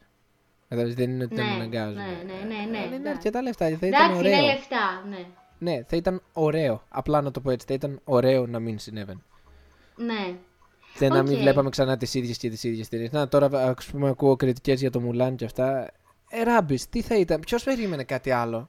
[0.68, 1.95] Κατάλαβες, δεν είναι ότι τον Ναι, αναγκάζουν.
[1.95, 3.11] ναι, ναι, ναι, ναι, Αλλά είναι εντάξει.
[3.11, 3.64] αρκετά λεφτά.
[3.66, 4.45] Θα ήταν Εντάξει, είναι ωραίο.
[4.47, 5.26] λεφτά, ναι.
[5.59, 6.83] Ναι, θα ήταν ωραίο.
[6.88, 7.66] Απλά να το πω έτσι.
[7.66, 9.21] Θα ήταν ωραίο να μην συνέβαινε.
[9.97, 10.36] Ναι.
[10.99, 11.39] Και να μην Οκ.
[11.41, 13.10] βλέπαμε ξανά τις ίδιες και τις ίδιες ταινίες.
[13.10, 13.47] Να τώρα,
[13.78, 15.91] ας πούμε, ακούω κριτικές για το Μουλάν και αυτά.
[16.28, 18.69] Ε, ράμπης, τι θα ήταν, ποιος περίμενε κάτι άλλο;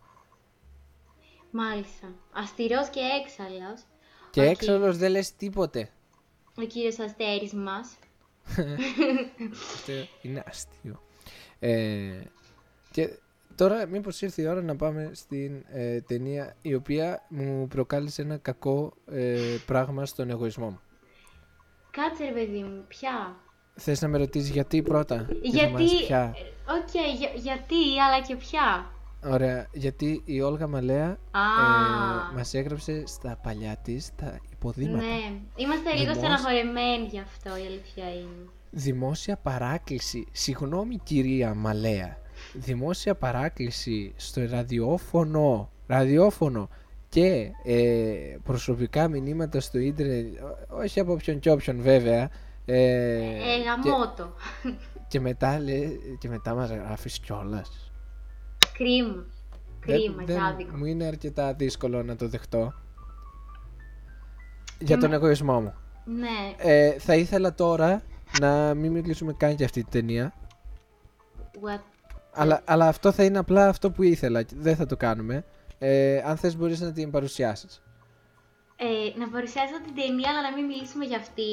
[1.52, 2.08] Μάλιστα.
[2.32, 3.82] Αστηρός και έξαλλος.
[4.32, 4.48] Και Οκ.
[4.48, 5.90] έξαλλος δεν λες τίποτε.
[6.62, 7.98] Ο κύριος Αστέρης μας.
[9.74, 9.92] Αυτό
[10.22, 11.02] είναι αστείο.
[11.60, 12.22] Ε,
[12.92, 13.10] και
[13.56, 18.38] τώρα, μήπως ήρθε η ώρα να πάμε στην ε, ταινία η οποία μου προκάλεσε ένα
[18.38, 20.80] κακό ε, πράγμα στον εγωισμό μου.
[21.92, 23.36] Κάτσε ρε παιδί μου, ποια.
[23.76, 25.16] Θες να με ρωτήσεις γιατί πρώτα.
[25.18, 25.72] και θα Γιατί.
[25.72, 26.36] μάθεις ποια.
[26.82, 28.92] Οκ, για- γιατί, αλλά και ποια.
[29.26, 31.42] Ωραία, γιατί η Όλγα Μαλέα Α.
[32.32, 34.98] ε, μας έγραψε στα παλιά της τα υποδήματα.
[35.06, 38.48] Ναι, είμαστε λίγο Δημόσ- στεναχωρεμένοι γι' αυτό, η αλήθεια είναι.
[38.72, 40.28] Δημόσια παράκληση.
[40.32, 42.18] Συγγνώμη κυρία Μαλέα.
[42.54, 45.70] Δημόσια παράκληση στο ραδιόφωνο.
[45.88, 46.70] Ραδιόφωνο.
[47.10, 50.42] Και ε, προσωπικά μηνύματα στο ίντερνετ.
[50.42, 52.30] ό- Όχι από όποιον και όποιον βέβαια.
[52.66, 53.30] Ε, Ε,
[53.84, 54.34] και, γαμώτο.
[55.08, 57.92] και, μετά, λέ- και μετά μας γράφεις κιόλας.
[58.74, 59.26] Κρίμα.
[59.80, 60.78] Κρίμα, Δεν- και δεν- άδικο.
[60.78, 62.74] Μου είναι αρκετά δύσκολο να το δεχτώ.
[64.80, 65.74] Για τον με- εγωισμό μου.
[66.06, 68.02] Ναι, Ε, θα ήθελα τώρα
[68.42, 70.34] να μην μιλήσουμε καν για αυτή τη ταινία.
[71.66, 71.80] what;
[72.34, 74.44] Αλλά, αλλά αυτό θα είναι απλά αυτό που ήθελα.
[74.44, 75.46] και Δεν θα το κάνουμε.
[75.80, 77.82] Ε, αν θες μπορείς να την παρουσιάσεις.
[78.76, 81.52] Ε, να παρουσιάσω την ταινία, αλλά να μην μιλήσουμε για αυτή.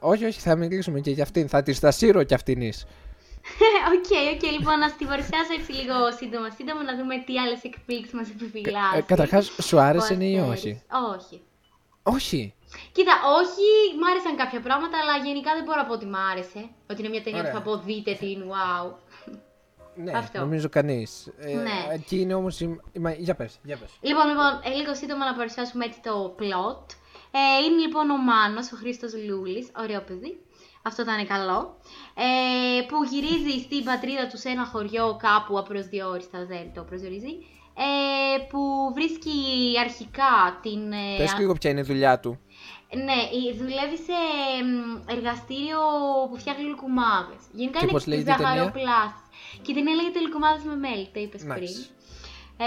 [0.00, 1.48] Όχι, όχι, θα μιλήσουμε και για αυτήν.
[1.48, 2.60] Θα τη στασίρω κι αυτήν.
[3.94, 8.14] Οκ, οκ, λοιπόν, να την παρουσιάσω έτσι λίγο σύντομα, σύντομα, να δούμε τι άλλες εκπλήξεις
[8.14, 8.96] μας επιφυλάσσει.
[8.96, 10.60] Ε, Καταρχάς, σου άρεσε Ο ναι ή Αστέρης.
[10.60, 10.82] όχι;
[11.16, 11.42] Όχι.
[12.06, 12.54] Όχι.
[12.92, 16.68] Κοίτα, όχι, μ' άρεσαν κάποια πράγματα, αλλά γενικά δεν μπορώ να πω ότι μ' άρεσε.
[16.90, 17.52] Ότι είναι μια ταινία Ωραία.
[17.52, 18.92] που θα πω δείτε την, wow.
[19.96, 20.38] Ναι, Αυτό.
[20.40, 21.32] νομίζω κανείς.
[21.38, 21.86] Ε, Ναι.
[21.92, 22.60] Εκεί είναι όμως...
[22.60, 23.88] η- η- μα- Για πες, για πες.
[24.00, 26.86] Λοιπόν, λοιπόν, ε, λίγο σύντομα να παρουσιάσουμε έτσι το plot.
[27.30, 30.40] Ε, είναι λοιπόν ο Μάνος, ο Χρήστος Λούλης, ωραίο παιδί.
[30.82, 31.76] Αυτό ήταν καλό.
[32.14, 37.32] Ε, που γυρίζει στην πατρίδα του σε ένα χωριό κάπου απροσδιόριστα, δεν το προσδιορίζει.
[37.76, 38.60] Ε, που
[38.94, 39.32] βρίσκει
[39.80, 40.92] αρχικά την...
[40.92, 42.38] ε, Πες λίγο ποια είναι η δουλειά του.
[43.04, 44.18] Ναι, η- δουλεύει σε
[44.64, 45.78] μ, εργαστήριο
[46.30, 47.42] που φτιάχνει λουκουμάδες.
[47.52, 49.26] Γενικά Και είναι πώς λέγεται η ταινία; ζαχαροπλάστης.
[49.62, 51.54] Και η ταινία λέγεται λουκουμάδες με μέλι, το είπες Nice.
[51.54, 51.68] πριν.
[52.56, 52.66] Ε,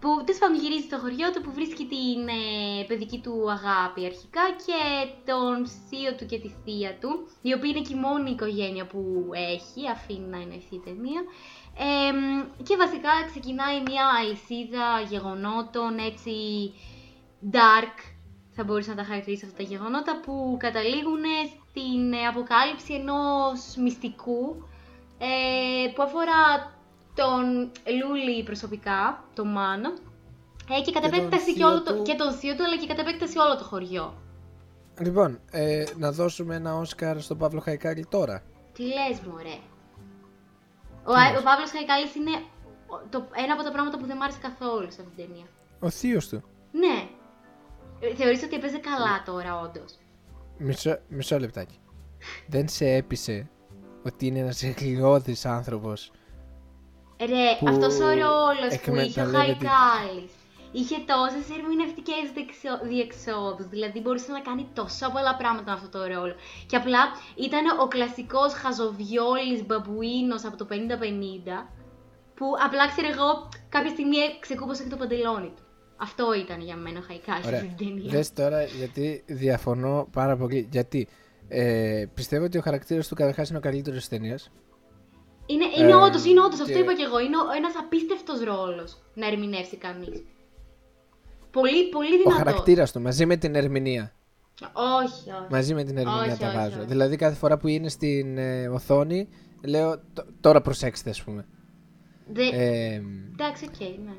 [0.00, 4.44] που τέλος πάντων γυρίζει στο χωριό του που βρίσκει την ε, παιδική του αγάπη αρχικά
[4.66, 4.80] και
[5.30, 5.54] τον
[5.86, 7.10] θείο του και τη θεία του,
[7.42, 9.00] η οποία είναι και η μόνη οικογένεια που
[9.54, 11.22] έχει, αφήνει να είναι αυτή η ταινία.
[11.78, 16.34] Ε, μ, και βασικά ξεκινάει μια αλυσίδα γεγονότων έτσι
[17.52, 17.96] dark,
[18.50, 21.24] θα μπορούσα να τα χαρακτηρίσω αυτά τα γεγονότα, που καταλήγουν
[21.68, 24.68] στην ε, αποκάλυψη ενός μυστικού
[25.18, 26.72] ε, που αφορά
[27.14, 29.88] τον Λούλη προσωπικά, τον Μάνο,
[30.70, 32.02] ε, και κατ' Και τον επέκταση και, θείο όλο το, του.
[32.02, 34.14] και τον θείο του, αλλά και κατ' επέκταση όλο το χωριό.
[35.00, 38.42] Λοιπόν, ε, να δώσουμε ένα Όσκαρ στον Παύλο Χαϊκάκη τώρα.
[38.72, 39.58] Τι λες μωρέ;
[41.04, 42.30] Ο, Α- ο Παύλος Χαϊκάλης είναι
[42.86, 45.46] ο- το, ένα από τα πράγματα που δεν μ' άρεσε καθόλου σε αυτήν την ταινία.
[45.80, 46.42] Ο θείος του.
[46.72, 47.08] Ναι.
[48.00, 49.98] Ε, Θεωρείς ότι έπαιζε καλά τώρα, όντως;
[50.58, 51.78] Μισό, μισό λεπτάκι.
[52.46, 53.48] Δεν σε έπεισε
[54.02, 56.10] ότι είναι ένας εγκλιώδη άνθρωπος.
[57.20, 60.30] Ρε, Που αυτός ο ρόλος που είχε ο εκμεταλλεύεται- Χαϊκάλης
[60.72, 66.00] είχε τόσες ερμηνευτικές δεξιο- διεξόδους, δηλαδή μπορούσε να κάνει τόσα πολλά πράγματα με αυτό το
[66.14, 66.34] ρόλο.
[66.66, 67.02] Και απλά
[67.46, 71.68] ήταν ο κλασικός χαζοβιόλης μπαμπουίνος από το 50-50,
[72.34, 75.62] που απλά ξέρω εγώ κάποια στιγμή ξεκούπωσε και το παντελόνι του.
[75.96, 77.58] Αυτό ήταν για μένα ο Χαϊκάλης Ωραία.
[77.58, 78.10] στην ταινία.
[78.10, 80.68] Δες τώρα γιατί διαφωνώ πάρα πολύ.
[80.70, 81.08] Γιατί
[81.48, 84.50] ε, πιστεύω ότι ο χαρακτήρας του καταρχάς είναι ο καλύτερος της ταινίας.
[85.46, 87.18] Είναι, είναι Ε, όντως, είναι όντως, αυτό και- είπα και εγώ.
[87.20, 90.22] Είναι ο- ένας απίστευτος ρόλος να ερμηνεύσει κανείς.
[91.52, 92.34] Πολύ, πολύ Ο δυνατός.
[92.34, 94.12] χαρακτήρας του μαζί με την ερμηνεία.
[94.72, 95.46] Όχι, όχι.
[95.50, 96.78] Μαζί με την ερμηνεία Όχι, τα όχι, βάζω.
[96.78, 96.86] όχι.
[96.86, 99.28] Δηλαδή κάθε φορά που είναι στην ε, οθόνη
[99.64, 101.46] λέω «Τ- τώρα προσέξτε ας πούμε.
[102.32, 102.42] Δε...
[102.52, 104.12] Ε, Εντάξει, οκ, ναι.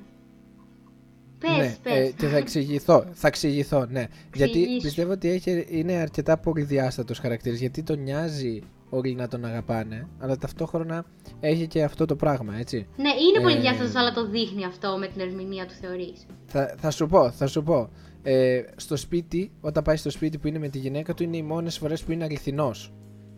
[1.39, 1.93] Πες, ναι, πες.
[2.07, 3.05] ε, και θα εξηγηθώ.
[3.13, 4.07] Θα εξηγηθώ, ναι.
[4.33, 4.81] Γιατί Εξηγήσου.
[4.81, 7.59] πιστεύω ότι έχει, είναι αρκετά πολυδιάστατος χαρακτήρας.
[7.59, 8.61] Γιατί τον νοιάζει
[8.93, 11.05] όλοι να τον αγαπάνε, αλλά ταυτόχρονα
[11.39, 12.87] έχει και αυτό το πράγμα, έτσι.
[12.97, 16.25] Ναι, είναι πολύ Ε, διάστατος, αλλά το δείχνει αυτό με την ερμηνεία του θεωρείς.
[16.45, 17.89] Θα, θα σου πω, θα σου πω.
[18.23, 21.41] Ε, στο σπίτι, όταν πάει στο σπίτι που είναι με τη γυναίκα του, είναι οι
[21.41, 22.93] μόνες φορές που είναι αληθινός.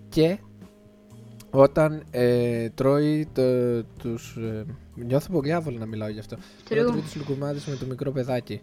[0.09, 0.37] Και
[1.49, 4.35] όταν ε, τρώει το, τους...
[4.35, 4.65] Ε,
[4.95, 6.35] νιώθω πολύ άβολο να μιλάω γι' αυτό.
[6.71, 6.89] Όταν True.
[6.89, 8.61] τρώει τους λουκουμάδες με το μικρό παιδάκι.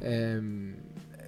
[0.00, 0.40] Ε,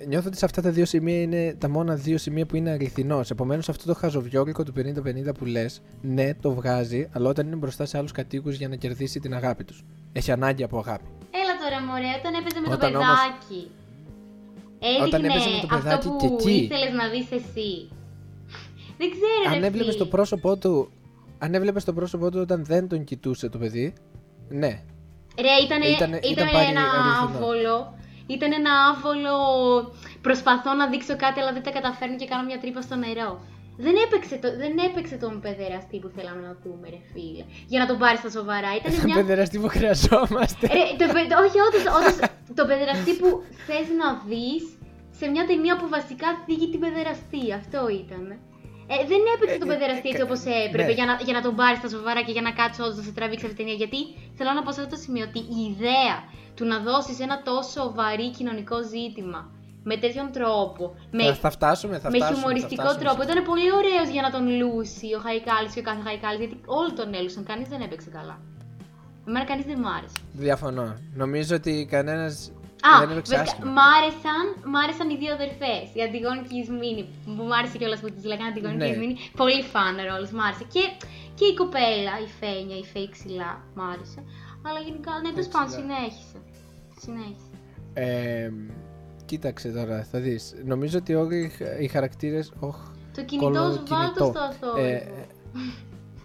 [0.07, 3.31] νιώθω ότι σε αυτά τα δύο σημεία είναι τα μόνα δύο σημεία που είναι αληθινός.
[3.31, 7.85] Επομένως αυτό το χαζοβιόλικο του 50-50 που λες, ναι το βγάζει, αλλά όταν είναι μπροστά
[7.85, 9.85] σε άλλους κατοίκους για να κερδίσει την αγάπη τους.
[10.13, 11.05] Έχει ανάγκη από αγάπη.
[11.31, 13.71] Έλα τώρα, μωρέ, όταν έπαιζε με Όταν το όμως- παιδάκι.
[14.79, 16.53] Έδειχνε Όταν έπαιζε με το παιδάκι αυτό και που εκεί.
[16.53, 17.89] ήθελες να δεις εσύ.
[18.99, 19.99] Δεν ξέρω, αν ρε έβλεπες φίλε.
[20.05, 20.91] το πρόσωπό του.
[21.39, 23.93] Αν έβλεπες το πρόσωπό του όταν δεν τον κοιτούσε το παιδί,
[24.49, 24.83] ναι.
[25.41, 27.89] Ρε, ήτανε, Ήτανε- ήτανε ήταν πάλι ένα αληθινός.
[28.33, 28.37] Άβολο.
[28.37, 29.35] Ήταν ένα άβολο.
[30.27, 33.31] Προσπαθώ να δείξω κάτι, αλλά δεν τα καταφέρνω και κάνω μια τρύπα στο νερό.
[33.85, 37.45] Δεν έπαιξε, το, δεν έπαιξε τον παιδεραστή που θέλαμε να δούμε, ρε φίλε.
[37.71, 38.71] Για να τον πάρεις στα σοβαρά.
[38.79, 39.15] Ήταν Τον μια.
[39.21, 40.65] παιδεραστή που χρειαζόμαστε.
[40.77, 42.17] Ρε, το, παι- όχι, όντως, όντως,
[42.59, 43.29] το παιδεραστή που
[43.67, 44.65] θες να δεις
[45.19, 47.43] σε μια ταινία που βασικά θίγει την παιδεραστή.
[47.61, 48.27] Αυτό ήταν.
[48.95, 50.99] Ε, δεν έπαιξε Ε, τον ε, παιδεραστή ε, έτσι κα- όπως έπρεπε ναι.
[50.99, 53.13] για, να, για να τον πάρει στα σοβαρά και για να κάτσει όντω να σε
[53.19, 53.79] τραβήξει αυτή την ταινία.
[53.83, 54.01] Γιατί
[54.39, 56.17] θέλω να πω σε αυτό το σημείο ότι η ιδέα
[56.57, 59.41] του να δώσεις ένα τόσο βαρύ κοινωνικό ζήτημα
[59.91, 60.85] με τέτοιον τρόπο,
[61.17, 62.39] με, Θα, θα φτάσουμε, θα με φτάσουμε.
[62.39, 65.83] χιουμοριστικό θα φτάσουμε τρόπο, σε- ήταν πολύ ωραίος για να τον λούσει ο Χαϊκάλης και
[65.85, 66.39] ο κάθε Χαϊκάλης.
[66.43, 68.37] Γιατί όλοι τον έλουσαν, κανείς δεν έπαιξε καλά.
[69.29, 70.17] Εμένα κανείς δεν μου άρεσε.
[70.47, 70.87] Διαφωνώ.
[71.23, 72.35] Νομίζω ότι κανένας
[72.89, 73.71] Α, δεν έπαιξε βασικά, άσχημα.
[73.77, 75.85] μ' άρεσαν, μ' άρεσαν οι δύο αδερφές.
[75.99, 77.03] Η Αντιγόνη και η Ισμήνη.
[77.25, 78.91] Που μου άρεσε κιόλας που τις λέγανε Αντιγόνη και Ναι.
[78.91, 79.15] η Ισμήνη.
[79.41, 80.65] Πολύ φαν ρόλος, μ' άρεσε.
[80.75, 80.85] Και,
[81.39, 84.21] και η κοπέλα, η Φένια, η Φέη ξυλά, μ' άρεσε.
[84.67, 85.83] Αλλά γενικά, ναι, τέλος πάντων, ξυλά.
[85.85, 86.39] συνέχισε.
[87.05, 87.51] Συνέχισε.
[88.05, 88.51] Ε,
[89.29, 90.43] κοίταξε τώρα, θα δεις.
[90.73, 92.53] Νομίζω ότι όλοι οι χα- οι χαρακτήρες...
[92.61, 92.77] Οχ,
[93.17, 94.25] Το κινητός σου βάλτο κολοκινητό.
[94.33, 94.89] στο αθόρυβο.
[94.89, 95.27] Ε,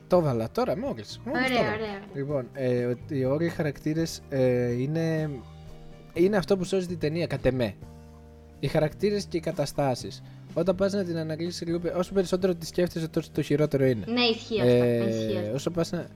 [0.07, 1.19] το έβαλα τώρα, μόλις.
[1.25, 1.75] μόλις Ωραία, το έβαλα.
[1.83, 1.99] ωραία.
[2.13, 5.29] Λοιπόν, ε, ότι όλοι οι χαρακτήρες ε, είναι,
[6.17, 7.75] είναι αυτό που σώζει την ταινία, κατ' εμέ.
[8.59, 10.21] Οι χαρακτήρες και οι καταστάσεις.
[10.53, 14.05] Όταν πας να την αναλύσεις λίγο, πε- όσο περισσότερο τη σκέφτεσαι, τόσο το χειρότερο είναι.
[14.07, 15.09] Ναι, ισχύει αυτό.
[15.09, 15.53] ισχύει αυτό.
[15.53, 16.07] όσο πας να,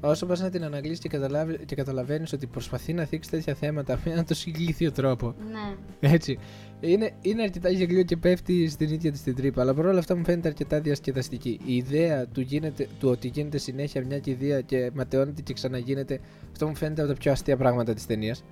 [0.00, 4.00] όσο πας να την αναλύσεις και, καταλάβει, και καταλαβαίνεις ότι προσπαθεί να θίξει τέτοια θέματα
[4.04, 5.34] με έναν τόσο ηλίθιο τρόπο.
[5.50, 6.08] Ναι.
[6.10, 6.38] Έτσι.
[6.80, 9.62] Είναι, είναι αρκετά γελίο και πέφτει στην ίδια της την τρύπα.
[9.62, 11.60] Αλλά παρόλα αυτά μου φαίνεται αρκετά διασκεδαστική.
[11.64, 16.20] Η ιδέα του, γίνεται, του ότι γίνεται συνέχεια μια κηδεία και ματαιώνεται και ξαναγίνεται,
[16.52, 18.44] αυτό μου φαίνεται από τα πιο αστεία πράγματα της ταινίας.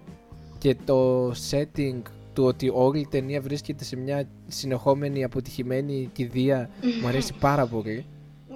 [0.58, 2.02] Και το setting
[2.34, 6.70] του ότι όλη η ταινία βρίσκεται σε μια συνεχόμενη αποτυχημένη κηδεία
[7.02, 8.06] μου αρέσει πάρα πολύ.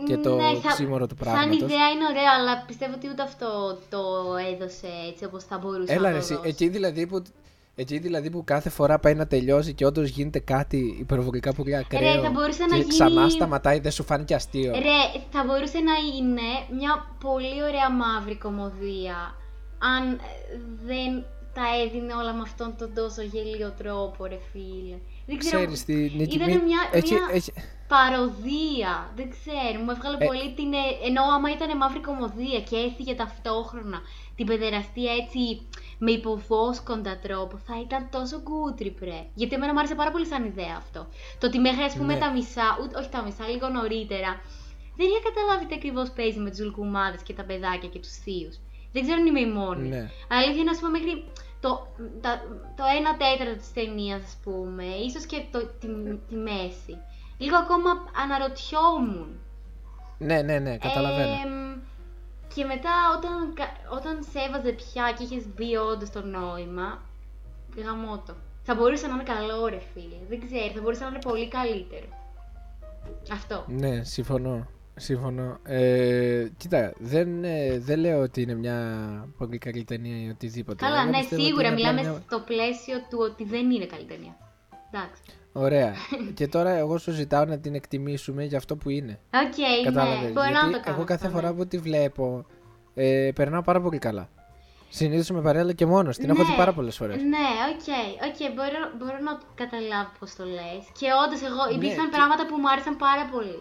[0.06, 1.56] Και το Ναι, θα- ξύμορο του Σαν πράγματος.
[1.56, 3.98] ιδέα είναι ωραία, αλλά πιστεύω ότι ούτε αυτό το
[4.54, 6.48] έδωσε έτσι όπως θα μπορούσε Έλα να ρε, το εσύ, δώσει.
[6.48, 7.22] εκεί δηλαδή που
[7.74, 12.22] Εκεί δηλαδή που κάθε φορά πάει να τελειώσει και όντως γίνεται κάτι υπερβολικά πολύ ακραίο.
[12.22, 14.72] θα μπορούσε και να γίνει- ξανά σταματάει, δεν σου φάνηκε αστείο.
[14.72, 19.34] Ρε, θα μπορούσε να είναι μια πολύ ωραία μαύρη κομμωδία
[19.78, 20.18] αν ε,
[20.86, 24.98] δεν τα έδινε όλα με αυτόν τον τόσο γελίο τρόπο, ρε φίλε.
[25.26, 27.52] Δεν ξέρω, Ξέρεις τι, Νίκη, Ήτανε μην- μια- έτσι, μια- έτσι-
[27.88, 30.26] παροδία, δεν ξέρω, μου έβγαλε Ε.
[30.26, 30.72] πολύ την...
[30.72, 33.98] ε, Ενώ άμα ήταν μαύρη κομμωδία και έφυγε ταυτόχρονα
[34.36, 35.40] την παιδεραστία έτσι
[35.98, 39.20] με υποβόσκοντα τρόπο, θα ήταν τόσο κούτρι πρέ.
[39.34, 41.06] Γιατί εμένα μου άρεσε πάρα πολύ σαν ιδέα αυτό.
[41.40, 42.20] Το ότι μέχρι ας πούμε Ναι.
[42.20, 44.30] τα μισά, ούτε, όχι τα μισά, λίγο νωρίτερα,
[44.96, 48.56] δεν είχα καταλάβει τι ακριβώς παίζει με τους λουκουμάδες και τα παιδάκια και τους θείους.
[48.92, 49.88] Δεν ξέρω αν είμαι η μόνη.
[49.88, 50.10] Ναι.
[50.28, 51.24] Αλήθεια είναι, ας πούμε, μέχρι
[51.60, 51.86] το,
[52.20, 52.40] τα,
[52.76, 52.82] το
[53.14, 55.86] 1 τέταρτο της ταινίας, ας πούμε, ίσως και το, τη,
[56.28, 56.98] τη μέση.
[57.38, 57.90] Λίγο ακόμα
[58.22, 59.38] αναρωτιόμουν.
[60.18, 61.32] ναι, ναι, ναι, καταλαβαίνω.
[61.32, 61.80] Εμ,
[62.54, 67.02] Και μετά όταν, κα- όταν σε έβαζε πια και είχες μπει όντως το νόημα,
[67.84, 68.34] γαμώτο.
[68.62, 70.16] Θα μπορούσε να είναι καλό ρε φίλε.
[70.28, 72.06] Δεν ξέρω, θα μπορούσε να είναι πολύ καλύτερο.
[73.32, 73.64] Αυτό.
[73.68, 74.66] Ναι, συμφωνώ.
[74.96, 75.58] Συμφωνώ.
[75.64, 78.78] Ε, κοίτα, δεν, ε, δεν λέω ότι είναι μια
[79.38, 80.84] πολύ καλή ταινία ή οτιδήποτε.
[80.84, 83.70] Καλά, Εγώ ναι, πιστεύω ότι σίγουρα είναι απλά μιλάμε μια- στο πλαίσιο του ότι δεν
[83.70, 84.36] είναι καλή ταινία.
[84.92, 85.22] Εντάξει.
[85.52, 85.92] Ωραία.
[86.38, 89.18] και τώρα εγώ σου ζητάω να την εκτιμήσουμε για αυτό που είναι.
[89.34, 90.32] Οκ, ναι, Κατάλαβες.
[90.32, 90.96] μπορώ Γιατί να το κάνω.
[90.96, 91.56] εγώ κάθε αυτό, φορά ναι.
[91.56, 92.46] που τη βλέπω
[92.94, 94.28] ε, περνάω πάρα πολύ καλά.
[94.92, 96.16] Συνήθως με παρέα και μόνος.
[96.16, 97.16] Την έχω δει Ναι, πάρα πολλές φορές.
[97.22, 97.86] Ναι, οκ,
[98.28, 100.82] οκ, μπορώ, μπορώ να καταλάβω πώς το λες.
[100.98, 103.58] Και όντως, εγώ Ναι, υπήρχαν και- πράγματα που μου άρεσαν πάρα πολύ.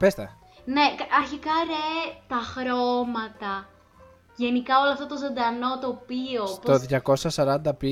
[0.00, 0.38] Πες τα.
[0.64, 1.84] Ναι, κα- αρχικά ρε,
[2.28, 3.68] τα χρώματα.
[4.36, 6.46] Γενικά όλο αυτό το ζωντανό τοπίο.
[6.46, 6.86] Στο πώς-
[7.34, 7.82] 240p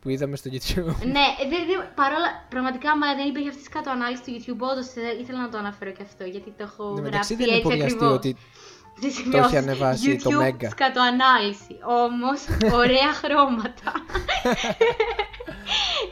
[0.00, 0.94] που είδαμε στο YouTube.
[1.14, 2.28] Ναι, δε, δε, παρόλα.
[2.48, 4.86] Πραγματικά, άμα δεν υπήρχε αυτή η κακή ανάλυση του YouTube, όντως
[5.20, 6.24] ήθελα να το αναφέρω και αυτό.
[6.24, 8.16] Γιατί το έχω Εν τω γράψει μεταξύ δεν είναι έτσι πολύ αστείο ακριβώς.
[8.16, 8.36] ότι
[8.98, 9.56] Στις το έχει σημειώσεις.
[9.56, 10.68] ανεβάσει το YouTube Mega.
[10.70, 11.74] σκατοανάλυση.
[12.04, 12.38] Όμως,
[12.82, 13.90] ωραία χρώματα.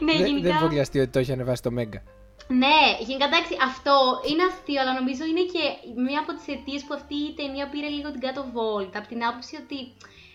[0.05, 0.41] ναι, δεν, γενικά.
[0.41, 1.99] δεν είναι πολύ αστείο ότι το έχει ανεβάσει το Mega.
[2.47, 3.95] Ναι, γενικά εντάξει, αυτό
[4.29, 5.63] είναι αστείο, αλλά νομίζω είναι και
[6.05, 8.97] μία από τις αιτίες που αυτή η ταινία πήρε λίγο την κάτω βόλτα.
[8.99, 9.79] Από την άποψη ότι.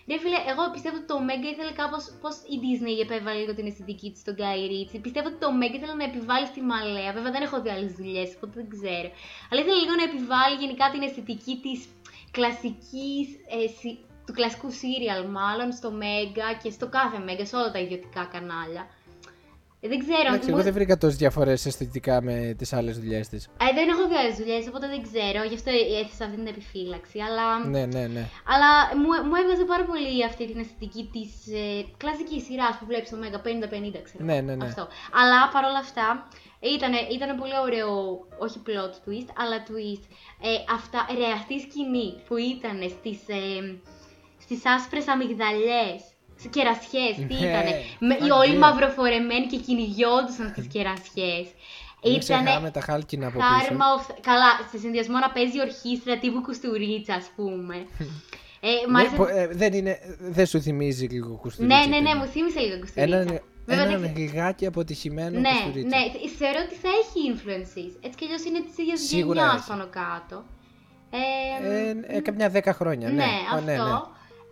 [0.09, 2.03] Ρε φίλε, εγώ πιστεύω ότι το Omega ήθελε κάπως.
[2.21, 5.01] Πώς η Disney επέβαλε λίγο την αισθητική της στον Guy Ritchie.
[5.05, 7.11] Πιστεύω ότι το Omega ήθελε να επιβάλλει στη μαλέα.
[7.17, 9.09] Βέβαια δεν έχω δει άλλες δουλειές, οπότε δεν ξέρω.
[9.49, 11.79] Αλλά ήθελε λίγο να επιβάλλει γενικά την αισθητική της
[12.37, 13.25] κλασικής.
[13.55, 17.79] Ε, συ- του κλασικού serial μάλλον στο Mega και στο κάθε Mega, σε όλα τα
[17.79, 18.83] ιδιωτικά κανάλια.
[19.83, 20.27] Ε, δεν ξέρω.
[20.27, 23.45] Εντάξει, μου- εγώ δεν βρήκα τόσες διαφορές αισθητικά με τις άλλες δουλειές της.
[23.45, 25.43] ε, δεν έχω δει άλλε δουλειές, οπότε δεν ξέρω.
[25.49, 25.69] Γι' αυτό
[26.03, 27.19] έθεσα αυτή την επιφύλαξη.
[27.27, 28.23] Αλλά, Ναι, ναι, ναι.
[28.53, 28.69] αλλά
[29.01, 33.17] μου, μου έβγαζε πάρα πολύ αυτή την αισθητική της ε, κλασική σειρά που βλέπεις στο
[33.17, 34.23] Μέγα 50-50, ξέρω.
[34.29, 34.65] Ναι, ναι, ναι.
[34.65, 34.83] Αυτό.
[35.21, 36.07] Αλλά παρόλα αυτά
[36.75, 37.89] ήταν, ήταν πολύ ωραίο,
[38.45, 40.03] όχι plot twist, αλλά twist.
[40.47, 43.41] Ε, αυτά, ρε, αυτή η σκηνή που ήταν στις, ε,
[44.43, 46.10] στις άσπρες αμυγδαλιές, σε
[46.49, 47.71] κερασιές, τι Ναι, ήτανε.
[47.99, 48.59] Με, οι fuck όλοι yeah.
[48.63, 51.45] μαυροφορεμένοι και κυνηγιόντουσαν στις κερασιές.
[52.03, 53.49] Μην Ήτανε ξεχνάμε τα χάλκινα από πίσω.
[53.49, 57.75] Χάρμα, of- καλά, σε συνδυασμό να παίζει ορχήστρα τύπου κουστουρίτσα, ας πούμε.
[58.59, 61.77] ε, μ' Ναι, άρεσε- πο- ε, δεν, είναι, δεν σου θυμίζει λίγο κουστουρίτσα.
[61.77, 62.15] ναι, ναι, ναι, ταινία.
[62.15, 63.17] μου θύμισε λίγο κουστουρίτσα.
[63.17, 65.97] Έναν, Βέβαια, έναν δεν ξε- λιγάκι αποτυχημένο ναι, κουστουρίτσα.
[65.97, 67.91] ναι, θεωρώ ότι θα έχει influences.
[68.05, 69.69] Έτσι κι αλλιώς είναι της ίδιας Σίγουρα γενιάς έχει.
[69.69, 70.43] πάνω κάτω.
[71.13, 71.17] Ε,
[72.09, 73.13] Ε, ε, καμιά δέκα χρόνια, ναι.
[73.13, 73.65] ναι, Ω, αυτό.
[73.65, 73.83] ναι, ναι.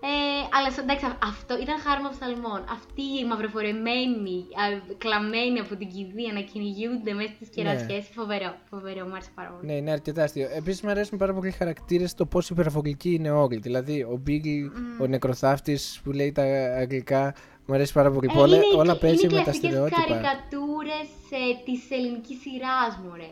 [0.02, 0.12] Ε,
[0.58, 2.62] αλλά σε- εντάξει, α- αυτό ήταν χάρμα οφθαλμών.
[2.78, 4.64] Αυτοί οι μαυροφορεμένοι, α,
[4.98, 8.02] κλαμμένοι από την κηδεία να κυνηγούνται μέσα στις κερασιέ.
[8.02, 9.66] Φοβερό, φοβερό, μου άρεσε πάρα πολύ.
[9.68, 10.48] Ναι, είναι αρκετά αστείο.
[10.56, 13.58] Επίσης, μου αρέσουν πάρα πολύ οι χαρακτήρες το πόσο υπερβολικοί είναι όλοι.
[13.58, 14.66] Δηλαδή, ο Μπίγκλ,
[15.02, 16.44] ο νεκροθάφτης που λέει τα
[16.80, 17.34] αγγλικά,
[17.66, 18.30] μου αρέσει πάρα πολύ.
[18.36, 20.02] Ε, όλα, είναι, οι- όλα είναι παίζει οι με τα κλασικές στερεότυπα.
[20.02, 23.30] καρικατούρες ε, της ελληνικής σειράς μου, ρε.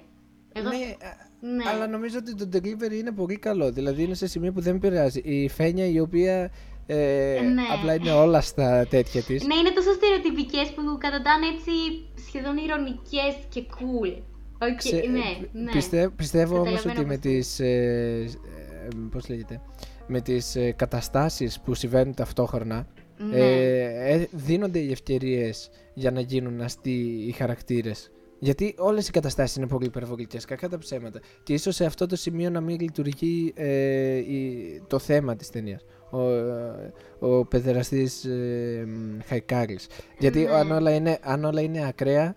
[0.53, 0.69] Εγώ...
[0.69, 0.95] Ναι,
[1.39, 1.63] Ναι.
[1.73, 3.71] αλλά νομίζω ότι το delivery είναι πολύ καλό.
[3.71, 5.19] Δηλαδή, είναι σε σημείο που δεν επηρεάζει.
[5.23, 6.51] Η Φένια η οποία
[6.85, 6.95] ε,
[7.53, 7.61] Ναι.
[7.77, 9.45] απλά είναι όλα στα τέτοια της.
[9.45, 11.71] Ναι, είναι τόσο στερεοτυπικές που καταντάνε έτσι
[12.27, 14.21] σχεδόν ειρωνικές και cool.
[14.61, 15.71] Οκ, Ξε- ναι, ναι.
[15.71, 18.25] πιστε- πιστεύω όμως Καταλαβαίνω ότι με πώς τις, ε,
[18.85, 19.61] ε, πώς λέγεται,
[20.07, 23.37] με τις ε, καταστάσεις που συμβαίνουν ταυτόχρονα Ναι.
[23.39, 28.11] ε, ε, δίνονται οι ευκαιρίες για να γίνουν αστεί οι χαρακτήρες.
[28.39, 31.19] Γιατί όλες οι καταστάσεις είναι πολύ υπερβολικές, κακά τα ψέματα.
[31.43, 35.85] Και ίσως σε αυτό το σημείο να μην λειτουργεί ε, η- το θέμα της ταινίας.
[36.09, 39.87] Ο, ε, ο παιδεραστής ε, μ, Χαϊκάρης.
[40.19, 40.51] Γιατί Ναι.
[40.51, 42.35] αν, όλα είναι, αν όλα είναι ακραία,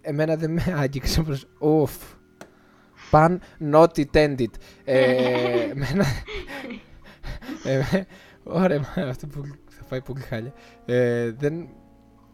[0.00, 1.46] εμένα δεν με άγγιξε προς...
[1.60, 1.92] Ουφ.
[3.10, 3.40] Παν
[3.72, 4.50] not intended.
[4.84, 5.14] Ε,
[5.72, 6.04] εμένα...
[7.64, 7.82] ε,
[8.42, 10.52] ωραία, μα, αυτό που θα πάει πολύ χάλια.
[10.84, 11.68] Ε, δεν,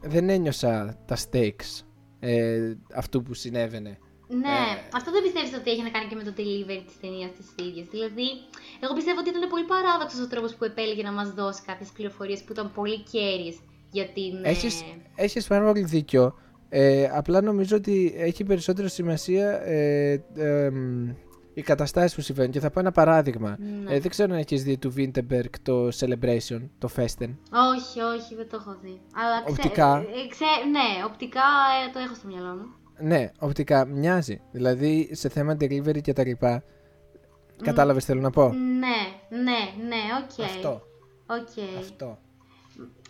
[0.00, 1.84] δεν ένιωσα τα stakes
[2.26, 3.98] ε, αυτού που συνέβαινε.
[4.28, 7.30] Ναι, Ε, αυτό δεν πιστεύεις ότι έχει να κάνει και με το delivery της ταινίας
[7.36, 7.86] της ίδιας.
[7.90, 8.26] Δηλαδή,
[8.82, 12.40] εγώ πιστεύω ότι ήταν πολύ παράδοξος ο τρόπος που επέλεγε να μας δώσει κάποιες πληροφορίες
[12.44, 13.56] που ήταν πολύ κέρυες
[13.90, 14.32] για την...
[14.44, 14.84] ε, Έχεις,
[15.14, 16.34] έχεις πάρα πολύ δίκιο.
[16.68, 21.08] Ε, απλά νομίζω ότι έχει περισσότερο σημασία ε, ε, μ,
[21.58, 22.50] οι καταστάσεις που συμβαίνουν.
[22.50, 23.56] Και θα πω ένα παράδειγμα.
[23.84, 23.94] Ναι.
[23.94, 27.30] Ε, δεν ξέρω αν έχεις δει του Winterberg το Celebration, το Festen.
[27.74, 29.00] Όχι, όχι, δεν το έχω δει.
[29.14, 29.96] Αλλά ξέ- Οπτικά.
[29.98, 31.40] ε, ξέ- ναι, οπτικά
[31.88, 32.66] ε, το έχω στο μυαλό μου.
[32.98, 34.40] Ναι, οπτικά μοιάζει.
[34.52, 36.62] Δηλαδή σε θέμα delivery και τα λοιπά.
[37.62, 38.98] Κατάλαβες θέλω να πω; Ναι,
[39.42, 40.44] ναι, ναι, οκ.
[40.44, 40.82] Αυτό.
[41.26, 41.78] Οκ.
[41.78, 42.18] Αυτό.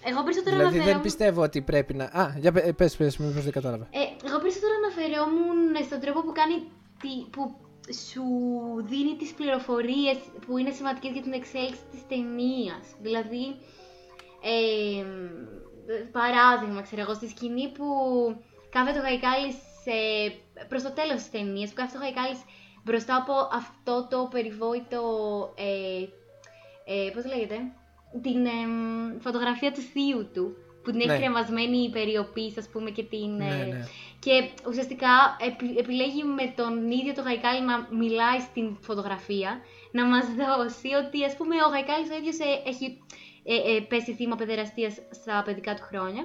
[0.08, 1.02] Εγώ περισσότερο Δηλαδή δεν αναφερόμουν...
[1.02, 2.04] πιστεύω ότι πρέπει να.
[2.04, 3.84] Α, για πε- πες, πες, μήπως δεν κατάλαβα.
[3.90, 6.54] Ε, εγώ περισσότερο αναφερόμουν στον τρόπο που κάνει.
[7.00, 7.54] Τη, που
[7.92, 8.22] σου
[8.84, 12.84] δίνει τις πληροφορίες που είναι σημαντικές για την εξέλιξη της ταινίας.
[13.00, 13.44] Δηλαδή,
[14.42, 15.04] ε,
[16.12, 17.84] παράδειγμα, ξέρω εγώ, στη σκηνή που
[18.70, 20.28] κάθεται ο Γαϊκάλης ε,
[20.68, 22.40] προς το τέλος της ταινίας, που κάθεται ο Γαϊκάλης
[22.84, 25.00] μπροστά από αυτό το περιβόητο,
[25.56, 26.02] ε,
[26.94, 27.58] ε, πώς λέγεται,
[28.22, 31.18] την εμ, φωτογραφία του θείου του, που την έχει Ναι.
[31.18, 33.36] κρεμασμένη η περιοπής, ας πούμε, και την...
[33.36, 33.84] Ναι, ε, ναι.
[34.18, 39.60] Και ουσιαστικά επι- επιλέγει με τον ίδιο το Γαϊκάλη να μιλάει στην φωτογραφία,
[39.92, 42.86] να μας δώσει ότι ας πούμε ο Γαϊκάλης ο ίδιος ε, έχει
[43.44, 46.24] ε, ε, πέσει θύμα παιδεραστίας στα παιδικά του χρόνια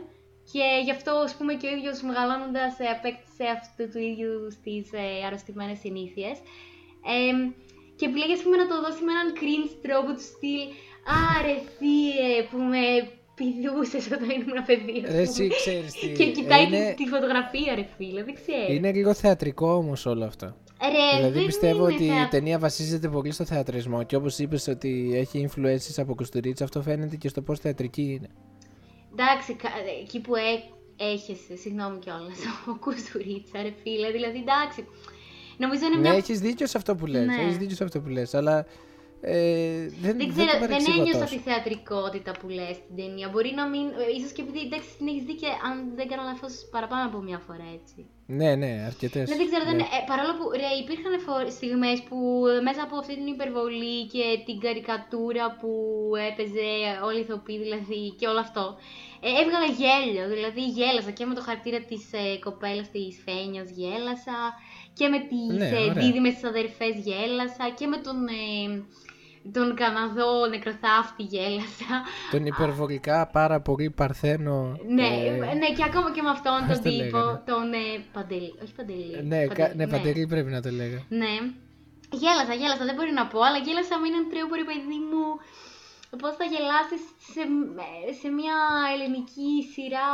[0.52, 4.84] και γι' αυτό ας πούμε και ο ίδιος μεγαλώνοντας ε, απέκτησε αυτού του ίδιου στις
[4.94, 6.38] ε, αρρωστημένες συνήθειες.
[7.14, 7.34] Ε,
[7.98, 10.62] και επιλέγει ας πούμε να το δώσει με έναν cringe τρόπο του στυλ
[11.38, 12.84] «Άρε θύε που με
[13.42, 14.98] πηδούσες όταν ήμουν παιδί».
[14.98, 15.22] ας Ρε, πούμε».
[15.22, 16.08] εσύ ξέρεις τι.
[16.12, 18.74] Και κοιτάει είναι, τη, τη φωτογραφία, ρε φίλε, δεν ξέρω.
[18.74, 20.46] είναι λίγο θεατρικό όμως όλο αυτό.
[20.92, 24.40] Ρε, δηλαδή δεν πιστεύω είναι ότι θεα- η ταινία βασίζεται πολύ στο θεατρισμό και όπως
[24.40, 28.30] είπες ότι έχει influences από Κουστουρίτσα αυτό φαίνεται και στο πώς θεατρική είναι.
[29.12, 30.40] Εντάξει, κα- ε, εκεί που έ,
[30.98, 32.38] έχεσαι, συγγνώμη κιόλας,
[32.72, 34.86] ο Κουστουρίτσα, ρε φίλε, δηλαδή εντάξει.
[35.58, 36.12] Νομίζω είναι Ναι, μια.
[36.18, 37.42] έχεις δίκιο σε αυτό που λες, Ναι.
[37.44, 38.66] έχεις δίκιο σε αυτό που λες, αλλά
[39.24, 41.36] ε, δεν, Δεν το ξέρω, δεν παρεξηγώ ένιωσα τόσο.
[41.36, 43.28] τη θεατρικότητα που λες στην ταινία.
[43.32, 43.86] Μπορεί να μην.
[44.02, 47.18] ε, ίσως και επειδή εντάξει την έχεις δει και αν δεν κάνω λάθος παραπάνω από
[47.28, 48.00] μια φορά έτσι.
[48.40, 49.26] Ναι, ναι, αρκετές.
[49.30, 49.88] Ναι, δεν ξέρω, δεν, ναι.
[49.98, 52.18] ε, παρόλο που ρε, υπήρχαν φο- στιγμές που
[52.52, 55.72] ε, μέσα από αυτή την υπερβολή και την καρικατούρα που
[56.30, 56.68] έπαιζε
[57.08, 58.66] όλοι οι ηθοποιοί δηλαδή και όλο αυτό,
[59.26, 64.38] ε, έβγαλε γέλιο, δηλαδή γέλασα και με το χαρακτήρα της ε, κοπέλας της Φένιας γέλασα
[64.98, 65.94] και με τις Ναι, ε, ωραία.
[66.02, 68.68] δίδυμες της αδερφές γέλασα και με τον, ε,
[69.56, 71.94] τον Καναδό νεκροθάφτη γέλασα.
[72.32, 74.78] Τον υπερβολικά πάρα πολύ παρθένο.
[74.88, 77.86] Ναι, ε, ναι, και ακόμα και με αυτόν πώς τον το τύπο, λέγανε; τον ε,
[78.14, 79.24] Παντελή, όχι Παντελή.
[79.32, 81.00] ναι, κα- Παντελή, ναι, Παντελή πρέπει να το λέγα.
[81.22, 81.34] Ναι.
[82.22, 85.24] Γέλασα, γέλασα, δεν μπορεί να πω, αλλά γέλασα με έναν τρόπο, ρε παιδί μου,
[86.22, 87.02] πώς θα γελάσεις
[87.34, 87.44] σε,
[88.20, 88.58] σε μια
[88.94, 90.10] ελληνική σειρά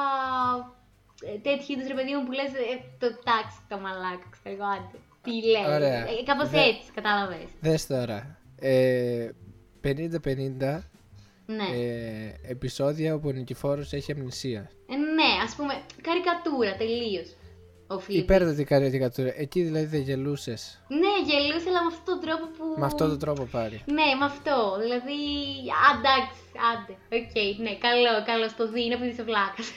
[1.30, 4.68] ε, τέτοιου είδους, ρε παιδί μου, που λες ε, το τάξη, το μαλάκα, ξέρω εγώ,
[4.76, 4.98] άντε.
[5.24, 6.02] Τι λέει, Ωραία.
[6.12, 7.50] ε, κάπως Δε- έτσι, κατάλαβες.
[7.62, 8.37] Δες τώρα.
[8.60, 9.30] Ε,
[9.84, 9.88] 50-50
[11.46, 11.64] Ναι.
[11.76, 14.70] ε, επεισόδια όπου ο Νικηφόρος έχει αμνησία.
[14.90, 17.36] Ε, ναι, ας πούμε, καρικατούρα, τελείως.
[17.90, 18.20] Οφείλει.
[18.20, 19.34] Υπέρτατη καρικατούρα.
[19.36, 20.82] Εκεί δηλαδή δεν γελούσες.
[20.88, 22.80] Ναι, γελούσε, αλλά με αυτόν τον τρόπο που...
[22.80, 23.82] Με αυτόν τον τρόπο πάλι.
[23.86, 24.78] Ναι, με αυτό.
[24.82, 25.18] Δηλαδή,
[25.86, 26.42] α, εντάξει,
[26.72, 26.94] άντε.
[27.18, 29.74] Οκ, ναι, καλό, καλό στο δει, είναι επειδή είσαι βλάκας.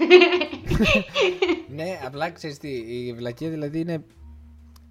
[1.78, 2.68] ναι, απλά ξέρεις τι,
[3.06, 4.04] η βλακεία δηλαδή είναι...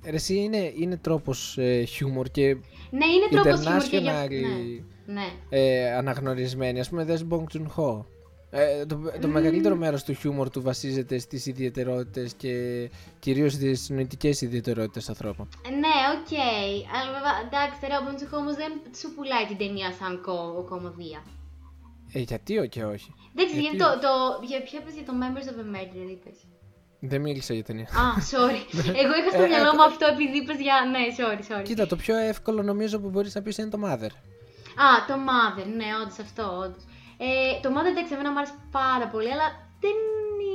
[0.05, 2.57] Ρε, εσύ είναι, είναι τρόπος ε, χιούμορ και
[2.89, 4.25] ναι, είναι τρόπος χιούμορ και γι' αυτό.
[4.25, 5.27] international Ναι, ναι.
[5.49, 6.79] ε, αναγνωρισμένη.
[6.79, 8.03] Ας πούμε, δες Bong Joon-ho.
[8.51, 12.53] Ε, το, το μεγαλύτερο μέρος του χιούμορ του βασίζεται στις ιδιαιτερότητες και
[13.19, 15.49] κυρίως στις νοητικές ιδιαιτερότητες ανθρώπων.
[15.63, 16.33] Ναι, οκ.
[16.95, 20.65] Αλλά βέβαια, εντάξει, τώρα ο Bong Joon-ho όμως δεν σου πουλάει την ταινία σαν κο,
[20.69, 21.23] κομμωδία.
[22.13, 23.13] Ε, γιατί ο και όχι.
[23.33, 24.11] Εντάξει, Γιατί γιατί το, το,
[24.49, 26.37] για ποιο είπες για το Members of a Murder, είπες.
[26.99, 27.83] Δεν μίλησα για ταινία.
[27.83, 28.61] Α, sorry.
[29.01, 30.75] Εγώ είχα στο Ε, μυαλό ε, μου αυτό επειδή είπες για...
[30.91, 31.63] Ναι, sorry, sorry.
[31.63, 34.13] Κοίτα, το πιο εύκολο νομίζω που μπορείς να πεις είναι το Mother.
[34.85, 36.83] Α, το Mother, ναι, όντως αυτό, όντως.
[37.17, 39.47] Ε, το Mother εντάξει, εμένα μου άρεσε πάρα πολύ, αλλά
[39.79, 39.97] δεν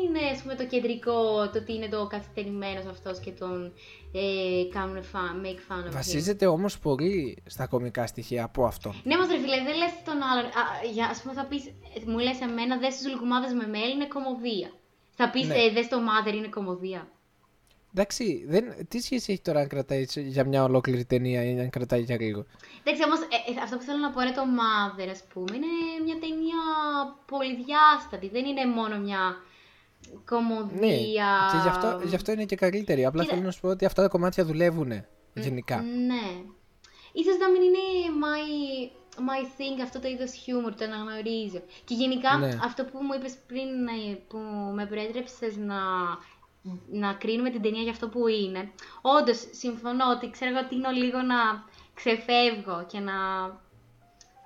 [0.02, 3.72] είναι ας πούμε, το κεντρικό το ότι είναι το καθυστερημένος αυτός και τον
[4.12, 4.22] ε,
[4.72, 5.92] κάνουν fun, make fun of him.
[5.92, 8.94] Βασίζεται όμως πολύ στα κομικά στοιχεία από αυτό.
[9.04, 10.44] Ναι, μα ρε φίλε, δεν λες τον άλλον.
[10.44, 11.62] Α, για, ας πούμε, θα πεις,
[12.06, 14.70] μου λες εμένα, δες τους λουκουμάδες με μέλι είναι κομμωδία.
[15.16, 15.54] Θα πεις, Ναι.
[15.54, 17.08] ε, δες το Mother είναι κομμωδία.
[17.96, 18.64] Εντάξει, δεν...
[18.88, 22.44] τι σχέση έχει τώρα αν κρατάει για μια ολόκληρη ταινία ή αν κρατάει για λίγο;
[22.82, 23.18] Εντάξει, όμως
[23.62, 25.66] αυτό που θέλω να πω είναι το Mother, ας πούμε, είναι
[26.04, 26.60] μια ταινία
[27.26, 28.28] πολυδιάστατη.
[28.28, 31.48] Δεν είναι μόνο μια Ναι, κομμωδία.
[31.52, 33.04] και γι' αυτό, γι' αυτό είναι και καλύτερη.
[33.04, 33.34] Απλά Κοίτα.
[33.34, 35.76] θέλω να σου πω ότι αυτά τα κομμάτια δουλεύουν γενικά.
[35.82, 36.26] Ναι.
[37.12, 37.84] Ίσως να μην είναι
[38.24, 38.44] my,
[39.18, 41.60] my thing αυτό το είδος χιούμορ, το αναγνωρίζω.
[41.84, 42.58] Και γενικά Ναι.
[42.64, 44.38] αυτό που μου είπες πριν, ε, που
[44.74, 45.80] με προέτρεψες να,
[46.90, 48.70] να κρίνουμε την ταινία για αυτό που είναι.
[49.02, 53.12] Όντως, συμφωνώ ότι ξέρω εγώ τείνω λίγο να ξεφεύγω και να...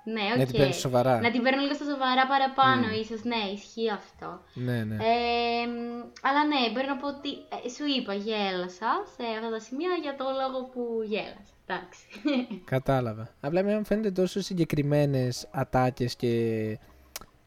[0.03, 0.37] Ναι, οκ.
[0.37, 1.19] Να την παίρνεις σοβαρά.
[1.21, 3.23] Να την παίρνω λίγο στα σοβαρά παραπάνω, ίσως.
[3.23, 4.41] Ναι, ισχύει αυτό.
[4.53, 4.95] Ναι, ναι.
[4.95, 5.63] Ε,
[6.21, 7.29] αλλά ναι, μπορεί να πω ότι
[7.65, 11.53] ε, σου είπα γέλασα σε αυτά τα σημεία για το λόγο που γέλασα.
[11.73, 12.05] Εντάξει.
[12.65, 13.29] Κατάλαβα.
[13.39, 16.27] Απλά εμένα μου φαίνεται τόσο συγκεκριμένες ατάκες και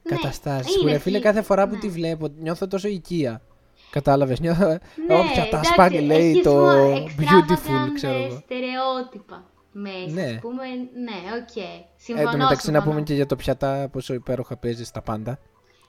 [0.03, 0.75] Ναι, καταστάσεις.
[0.77, 1.81] που είναι ρε φίλε, φι- κάθε φορά που ναι.
[1.81, 3.43] τη βλέπω νιώθω τόσο οικεία.
[3.91, 4.41] Κατάλαβες.
[4.41, 4.66] Νιώθω.
[4.68, 4.79] Ναι,
[5.18, 8.43] Όποια τα εντάξει, σπάνι λέει έχεις το μόνο beautiful, extravagant, ξέρω ε, εγώ.
[8.45, 10.23] στερεότυπα μέσα, Ναι.
[10.23, 10.62] ας πούμε.
[10.77, 11.57] Ναι, οκ.
[11.57, 12.85] Ε, Συμφωνώ, εν τω μεταξύ να συμφωνώ.
[12.91, 15.39] πούμε και για τον Πιατά πόσο υπέροχα παίζει στα πάντα.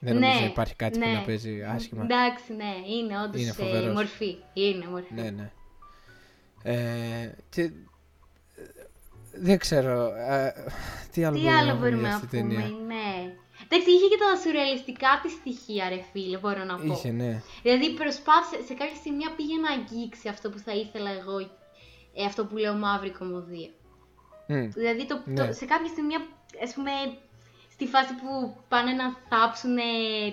[0.00, 1.12] Δεν νομίζω Ναι, να υπάρχει κάτι που ναι.
[1.12, 2.02] να παίζει άσχημα.
[2.02, 3.94] Εντάξει, ναι, είναι όντως Είναι φοβερός.
[3.94, 4.36] μορφή.
[4.52, 5.14] Είναι μορφή.
[5.14, 5.50] Ναι, ναι.
[6.62, 6.74] Ε,
[7.48, 7.72] και, ε,
[9.36, 10.12] δεν ξέρω.
[10.16, 10.52] ε,
[11.12, 13.34] τι άλλο Τι μπορούμε άλλο να πούμε μπορούμε για να αυτή την πούμε, ταινία; ναι.
[13.64, 16.92] Εντάξει, είχε και τα σουρεαλιστικά της στοιχεία, ρε φίλε, μπορώ να πω.
[16.92, 17.42] Είχε, ναι.
[17.62, 21.38] Δηλαδή προσπάθησε, σε κάποια σημεία πήγε να αγγίξει αυτό που θα ήθελα εγώ
[22.14, 23.70] ε, αυτό που λέω μαύρη κομμωδία.
[24.46, 24.68] Μμ.
[24.78, 25.46] Δηλαδή το, Ναι.
[25.46, 26.14] το, σε κάποια στιγμή,
[26.64, 26.90] ας πούμε,
[27.74, 28.30] στη φάση που
[28.72, 29.76] πάνε να θάψουν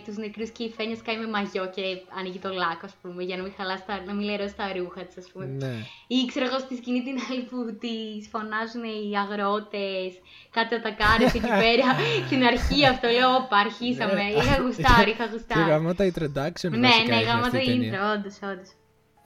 [0.06, 1.82] τους νεκρούς και η Φένια σκάει με μαγιό και
[2.20, 5.02] ανοίγει το λάκκο, ας πούμε, για να μην χαλάσει τα, να μην λερώσει τα ρούχα
[5.06, 5.46] της, ας πούμε.
[5.46, 5.74] Ναι.
[6.16, 10.12] Ή ξέρω εγώ στη σκηνή την άλλη που τις φωνάζουν οι αγρότες,
[10.58, 11.88] κάτι τα κάνεις εκεί πέρα.
[12.28, 14.14] Στην αρχή αυτό λέω, όπα, αρχίσαμε.
[14.24, 14.28] Ναι.
[14.40, 15.70] Είχα γουστάρει, είχα Και γουστάρει.
[15.70, 17.92] γαμώ τα introduction Ναι, βασικά ναι, έχει γάμα αυτή το η ταινία.
[17.94, 18.70] intro, όντως, όντως.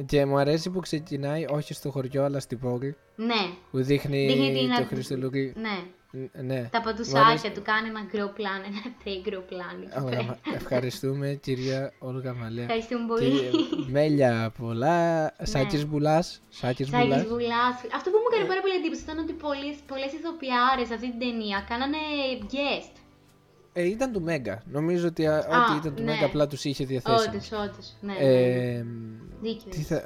[0.06, 2.96] Και μου αρέσει που ξεκινάει όχι στο χωριό αλλά στην πόλη.
[3.16, 3.42] Ναι,
[3.72, 5.54] Που δείχνει, Δείχνει την το αρ- Χριστολούκι.
[5.56, 5.78] ναι.
[6.18, 6.62] Ν- Ναι.
[6.72, 9.76] Τα Μου παντουσάκια αρέσει- του κάνει ένα γκρο πλαν, ένα τε γκρο πλαν.
[9.84, 10.24] εκεί Όλγα πέρα.
[10.24, 12.64] Μα- Ευχαριστούμε κυρία Όλγα Μαλέα.
[12.64, 13.30] Ευχαριστούμε πολύ.
[13.30, 14.98] Και μέλια πολλά.
[15.42, 16.42] Σάκης Μπουλάς.
[16.50, 17.26] Σάκης Σάκης Μπουλάς.
[17.28, 17.76] Μπουλάς.
[17.96, 21.66] Αυτό που μου έκανε πάρα πολύ εντύπωση ήταν ότι πολλές, πολλές ηθοποιάρες αυτή την ταινία
[21.70, 21.98] κάνανε
[22.54, 22.94] guest.
[23.74, 24.62] Ε, ήταν του Μέγκα.
[24.72, 26.12] Νομίζω ότι α, ό,τι ήταν του ναι.
[26.12, 27.28] Μέγκα απλά τους είχε διαθέσιμους.
[27.52, 27.96] Όντως, όντως.
[28.02, 28.26] Ναι, ναι, ναι.
[28.26, 28.86] Ε,
[29.42, 29.70] Δίκιο.
[29.70, 30.02] τι θα...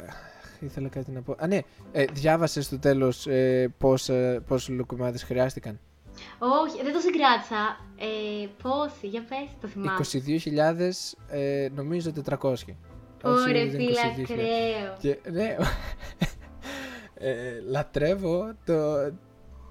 [0.62, 1.36] Ήθελα κάτι να πω.
[1.40, 1.60] Α, ναι.
[1.92, 5.80] Ε, διάβασες στο τέλος ε, πώς, ε, πόσους λουκουμάδες χρειάστηκαν;
[6.40, 7.78] Όχι, δεν το συγκράτησα.
[7.98, 10.22] Ε, πόσοι, για πες, το θυμάσαι.
[10.28, 12.76] 22.000, ε, νομίζω 400.
[13.24, 14.22] Όχι, Ωραία, δεν φίλε, 22.000.
[14.22, 14.96] ακραίο.
[15.00, 15.56] Και, ναι,
[17.28, 18.76] ε, λατρεύω το,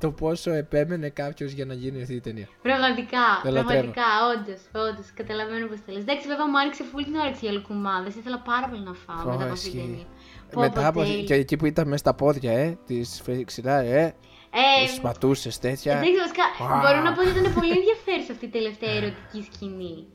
[0.00, 2.48] το πόσο επέμενε κάποιος για να γίνει αυτή η ταινία.
[2.62, 3.66] Πραγματικά, Το λατρεύω.
[3.66, 4.02] πραγματικά,
[4.34, 5.12] όντως, όντως.
[5.14, 5.98] Καταλαβαίνω πώς το λε.
[5.98, 8.14] Εντάξει, βέβαια μου άνοιξε φουλ την όρεξη για λουκουμάδες.
[8.14, 9.88] Ήθελα πάρα πολύ να φάω Πω, μετά από αυτή την ισχύει.
[9.90, 10.06] ταινία.
[10.52, 11.00] Πω, Μετά από.
[11.02, 11.24] τέλειο.
[11.24, 14.14] και εκεί που ήταν μέσα στα πόδια, ε, της ξηρά, ε,
[14.50, 15.92] Ε, ε, σπατούσε τέτοια.
[15.92, 16.80] Εντάξει, βασικά, Ουα.
[16.82, 20.06] μπορώ να πω ότι ήταν πολύ ενδιαφέρουσα αυτή η τελευταία ερωτική σκηνή.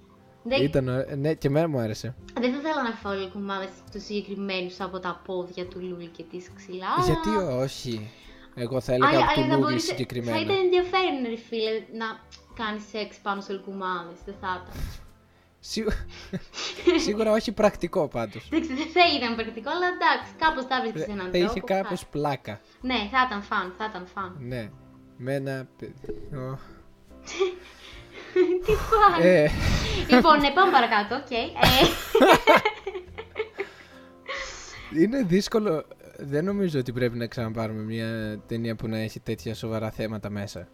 [0.44, 2.16] Δεν, Ήταν, ε, ναι, και εμένα μου άρεσε.
[2.42, 6.52] δεν θα ήθελα να φάω λουκουμάδε τους συγκεκριμένους από τα πόδια του Λούλη και της
[6.56, 6.94] ξυλά.
[7.06, 7.30] Γιατί
[7.64, 8.12] όχι;
[8.56, 10.38] Εγώ θα Αλλά, έλεγα αλλά του θα Λούλη μπορείς- συγκεκριμένα.
[10.38, 11.72] Θα ήταν ενδιαφέρον, ρε φίλε,
[12.02, 12.08] να
[12.60, 14.14] κάνεις σεξ πάνω σε λουκουμάδες.
[14.26, 14.82] Δεν θα ήταν.
[15.66, 15.92] Σίγου-
[17.06, 18.48] Σίγουρα όχι πρακτικό πάντως.
[18.52, 21.46] Εντάξει, δεν θα ήταν πρακτικό, αλλά εντάξει, κάπως θα βρίσκεις έναν Θα τρόπο.
[21.52, 22.60] είχε κάπως πλάκα.
[22.82, 24.36] Ναι, θα ήταν fun, θα ήταν fun.
[24.40, 24.70] Ναι.
[25.18, 25.94] Με ένα παιδί.
[26.36, 26.58] Ω.
[28.66, 29.22] Τι fun.
[29.22, 29.50] Ε,
[30.10, 31.32] λοιπόν, ναι, πάμε παρακάτω, οκ.
[31.32, 31.42] Ε,
[35.02, 35.86] είναι δύσκολο.
[36.18, 40.68] Δεν νομίζω ότι πρέπει να ξαναπάρουμε μια ταινία που να έχει τέτοια σοβαρά θέματα μέσα.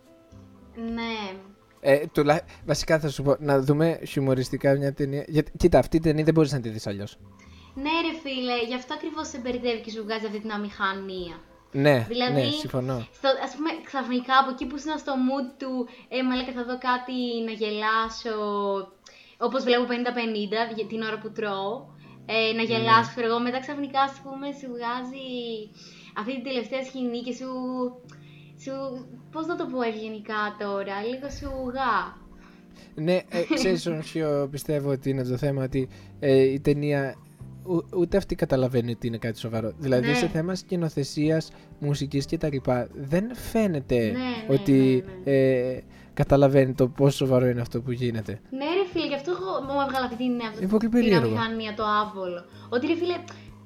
[0.75, 1.37] ναι.
[1.81, 2.41] Ε, τουλά...
[2.65, 5.23] Βασικά θα σου πω να δούμε χιουμοριστικά μια ταινία.
[5.27, 7.17] Γιατί, κοίτα, αυτή η ταινία δεν μπορείς να τη δεις αλλιώς.
[7.73, 11.35] Ναι, ρε φίλε, γι' αυτό ακριβώς σε μπερδεύει και σου βγάζει αυτή την αμηχανία.
[11.71, 13.07] Ναι, Δηλαδή, ναι, συμφωνώ.
[13.17, 16.77] Στο, ας πούμε, ξαφνικά από εκεί που ήσουν στο mood του, ε, μαλάκα θα δω
[16.89, 17.17] κάτι
[17.47, 18.35] να γελάσω,
[19.37, 21.71] όπως βλέπω 50-50 για την ώρα που τρώω,
[22.33, 25.29] ε, να γελάσω, ξέρω εγώ, μετά ξαφνικά, ας πούμε, σου βγάζει
[26.19, 27.49] αυτή την τελευταία σκηνή και σου,
[28.63, 28.71] σου
[29.31, 32.17] πώς να το πω ευγενικά τώρα, λίγο σου γά.
[32.95, 35.87] Ναι, ε, ξέρεις όμως ποιο πιστεύω ότι είναι το θέμα ότι
[36.19, 37.15] ε, η ταινία
[37.63, 39.73] ου- ούτε αυτή καταλαβαίνει ότι είναι κάτι σοβαρό.
[39.77, 40.13] Δηλαδή Ναι.
[40.13, 42.57] σε θέμα σκηνοθεσίας, μουσικής κτλ.
[42.93, 45.81] δεν φαίνεται Ναι, ναι, ότι ναι, Ε,
[46.13, 48.39] καταλαβαίνει το πόσο σοβαρό είναι αυτό που γίνεται.
[48.49, 51.27] Ναι ρε φίλε, γι' αυτό εγώ μου έβγαλα αυτή την, Είναι πολύ την περίεργο.
[51.27, 52.45] αμηχανία, το άβολο.
[52.69, 53.15] Ότι ρε φίλε,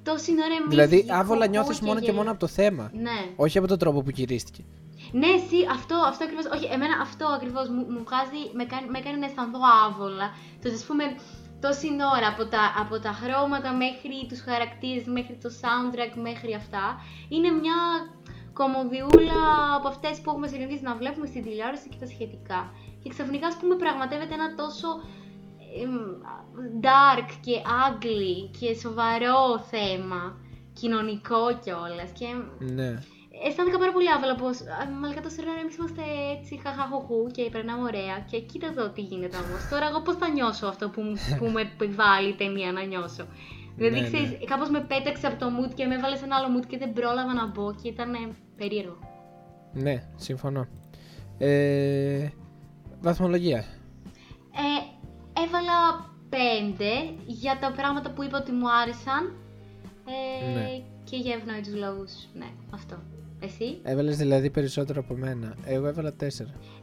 [0.04, 2.92] τόση ώρα εμείς Δηλαδή, γλυκό άβολα νιώθεις και μόνο και γελά- μόνο από το θέμα.
[2.94, 3.20] Ναι.
[3.36, 4.64] Όχι από τον τρόπο που γυρίστηκε.
[5.12, 9.00] Ναι, εσύ, αυτό, αυτό ακριβώς, όχι, εμένα αυτό ακριβώς μου, μου βγάζει, με κάνει, με
[9.06, 10.28] κάνει να αισθανθώ άβολα.
[10.62, 11.04] Το ότι, ας πούμε,
[11.66, 16.86] τόση ώρα από τα, από τα χρώματα μέχρι τους χαρακτήρες, μέχρι το soundtrack, μέχρι αυτά,
[17.34, 17.80] είναι μια
[18.60, 19.42] κομμωδιούλα
[19.78, 22.60] από αυτές που έχουμε συνηθίσει να βλέπουμε στην τηλεόραση και τα σχετικά.
[23.02, 25.23] Και ξαφνικά, ας πούμε, πραγματεύεται ένα τόσο εμ,
[26.82, 30.38] dark και ugly και σοβαρό θέμα,
[30.74, 32.10] κοινωνικό κιόλας.
[32.20, 32.26] Και
[32.74, 32.90] Ναι.
[33.48, 36.02] αισθάνθηκα πάρα πολύ άβολα πως α, μαλάκα τόση ώρα εμείς είμαστε
[36.36, 39.62] έτσι χαχαχοχού και περνάμε ωραία και κοίτα εδώ τι γίνεται όμως.
[39.72, 43.26] Τώρα εγώ πώς θα νιώσω αυτό που, μου- που με επιβάλλει η ταινία να νιώσω.
[43.76, 46.48] Δηλαδή Ναι, ξέρεις, κάπως με πέταξε από το mood και με έβαλες σε ένα άλλο
[46.56, 48.18] mood και δεν πρόλαβα να μπω και ήταν ε,
[48.58, 48.98] περίεργο.
[49.74, 50.68] Ναι, συμφωνώ.
[51.38, 52.28] Ε,
[53.02, 53.58] βαθμολογία.
[54.56, 54.93] Ε,
[55.46, 56.92] έβαλα πέντε
[57.26, 59.34] για τα πράγματα που είπα ότι μου άρεσαν
[60.08, 60.82] ε, Ναι.
[61.04, 62.12] και για ευνόητους λόγους.
[62.34, 62.96] Ναι, αυτό.
[63.40, 65.56] Εσύ; Έβαλες δηλαδή περισσότερο από μένα.
[65.66, 66.26] Εγώ έβαλα 4.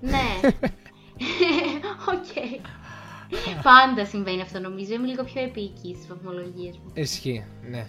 [0.00, 0.18] Ναι.
[2.14, 2.58] Οκ.
[3.62, 4.94] Πάντα συμβαίνει αυτό νομίζω.
[4.94, 6.90] Είμαι λίγο πιο επιεικής στις βαθμολογίες μου.
[6.94, 7.86] Ισχύει, ναι.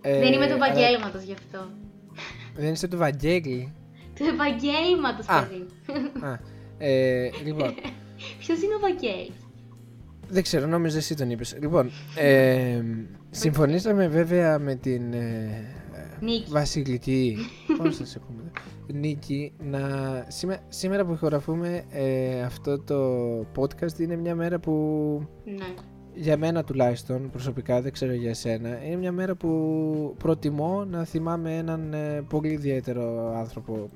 [0.00, 1.68] Ε, Δεν είμαι του αλλά- επαγγέλματο γι' αυτό.
[2.54, 3.74] Δεν είσαι του Βαγγέλη.
[4.14, 5.42] Του επαγγέλματο, Α.
[5.46, 5.66] παιδί.
[6.26, 6.38] Α,
[6.78, 7.74] ε, λοιπόν,
[8.38, 9.43] Ποιος είναι ο Βαγγέλης;
[10.28, 11.56] Δεν ξέρω, νόμιζα εσύ τον είπες.
[11.60, 12.82] Λοιπόν, ε,
[13.30, 15.48] συμφωνήσαμε βέβαια με την ε,
[16.20, 16.50] Νίκη.
[16.50, 17.36] βασιλική,
[17.78, 18.50] πώς θα σε πούμε,
[19.00, 19.80] Νίκη, να,
[20.28, 23.00] σήμε- σήμερα που ηχογραφούμε ε, αυτό το
[23.56, 24.72] podcast είναι μια μέρα που
[25.44, 25.64] Ναι.
[26.14, 31.56] για μένα τουλάχιστον προσωπικά, δεν ξέρω για εσένα, είναι μια μέρα που προτιμώ να θυμάμαι
[31.56, 33.90] έναν ε, πολύ ιδιαίτερο άνθρωπο.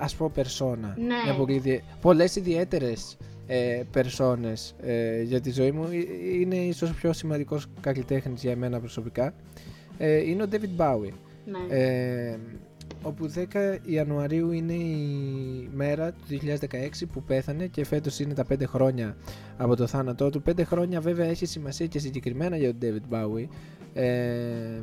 [0.00, 0.94] Ας πω περσόνα.
[0.98, 1.04] Ναι.
[1.24, 1.82] Μια πολύ ιδιαι...
[2.00, 3.16] Πολλές ιδιαίτερες
[3.50, 5.84] ε, περσόνες ε, για τη ζωή μου.
[5.84, 9.34] Ε, Είναι ίσως ο πιο σημαντικός καλλιτέχνης για εμένα προσωπικά.
[9.98, 11.12] Ε, είναι ο David Bowie.
[11.44, 11.76] Ναι.
[11.76, 12.38] Ε,
[13.02, 18.62] όπου 10 Ιανουαρίου είναι η μέρα του 2016 που πέθανε και φέτος είναι τα 5
[18.66, 19.16] χρόνια
[19.56, 20.42] από το θάνατό του.
[20.46, 23.46] 5 χρόνια βέβαια έχει σημασία και συγκεκριμένα για τον David Bowie.
[23.94, 24.80] Ε,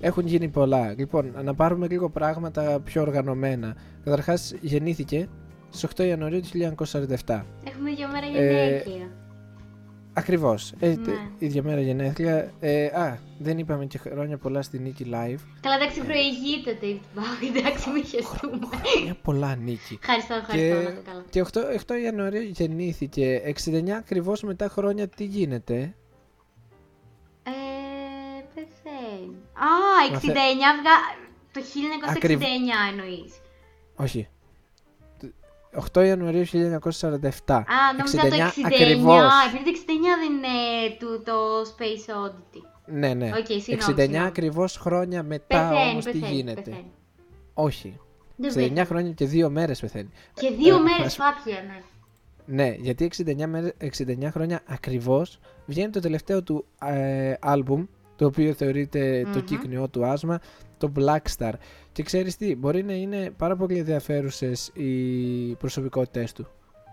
[0.00, 0.94] έχουν γίνει πολλά.
[0.98, 3.76] Λοιπόν, να πάρουμε λίγο πράγματα πιο οργανωμένα.
[4.04, 5.28] Καταρχάς γεννήθηκε
[5.72, 7.44] στις 8 Ιανουαρίου του 1947.
[7.64, 8.30] Έχουμε ίδια μέρα Ε,
[8.68, 9.10] γενέθλια.
[10.14, 10.72] Ακριβώς.
[10.78, 10.94] Ε, Ναι.
[10.96, 12.50] τε- ίδια μέρα γενέθλια.
[12.60, 15.38] Ε, α, δεν είπαμε και χρόνια πολλά στη Νίκη Live.
[15.60, 18.58] Καλά, εντάξει, προηγείται το David Bowie, εντάξει, μην χεστούμε.
[18.76, 19.98] Χρόνια πολλά Νίκη.
[20.02, 21.24] Ευχαριστώ, ευχαριστώ, να είστε καλά.
[21.30, 21.60] και 8,
[21.94, 23.42] 8 Ιανουαρίου γεννήθηκε.
[23.44, 25.94] 69 ακριβώς μετά χρόνια τι γίνεται;
[27.42, 27.50] Ε,
[28.54, 29.36] πεθαίνει.
[29.52, 29.68] Α,
[30.06, 30.30] 69 Μα θε-
[30.80, 30.96] βγα...
[31.52, 32.42] Το 1969 Ακριβ-
[32.90, 33.32] εννοείς.
[33.96, 34.28] Όχι.
[35.94, 36.50] 8 Ιανουαρίου 1947.
[37.48, 37.64] Α,
[37.96, 38.66] νόμιζα το 69.
[38.66, 39.32] ακριβώς.
[39.48, 41.32] Επειδή το 69 δεν είναι του, το
[41.76, 42.60] Space Oddity.
[42.86, 43.26] Ναι, ναι.
[43.38, 44.26] Οκ, συγγνώμη, 69 συγγνώμη.
[44.26, 46.60] ακριβώς χρόνια μετά Πεθαίνει, όμως τι πεθαίνει, γίνεται.
[46.60, 46.92] πεθαίνει.
[47.54, 47.98] Όχι.
[48.36, 48.86] Δεν 69 πεθαίνει.
[48.86, 50.08] χρόνια και 2 μέρες πεθαίνει.
[50.34, 51.82] Και δύο Ε, μέρες ας- φάτια, ναι.
[52.46, 57.84] Ναι, γιατί 69, μέρες, 69 χρόνια ακριβώς βγαίνει το τελευταίο του ε, άλμπουμ,
[58.16, 59.44] το οποίο θεωρείται το Μμμ.
[59.44, 60.40] κύκνιό του άσμα,
[60.78, 61.52] το Black Star.
[61.92, 66.46] Και ξέρεις τι, μπορεί να είναι πάρα πολύ ενδιαφέρουσες οι προσωπικότητες του.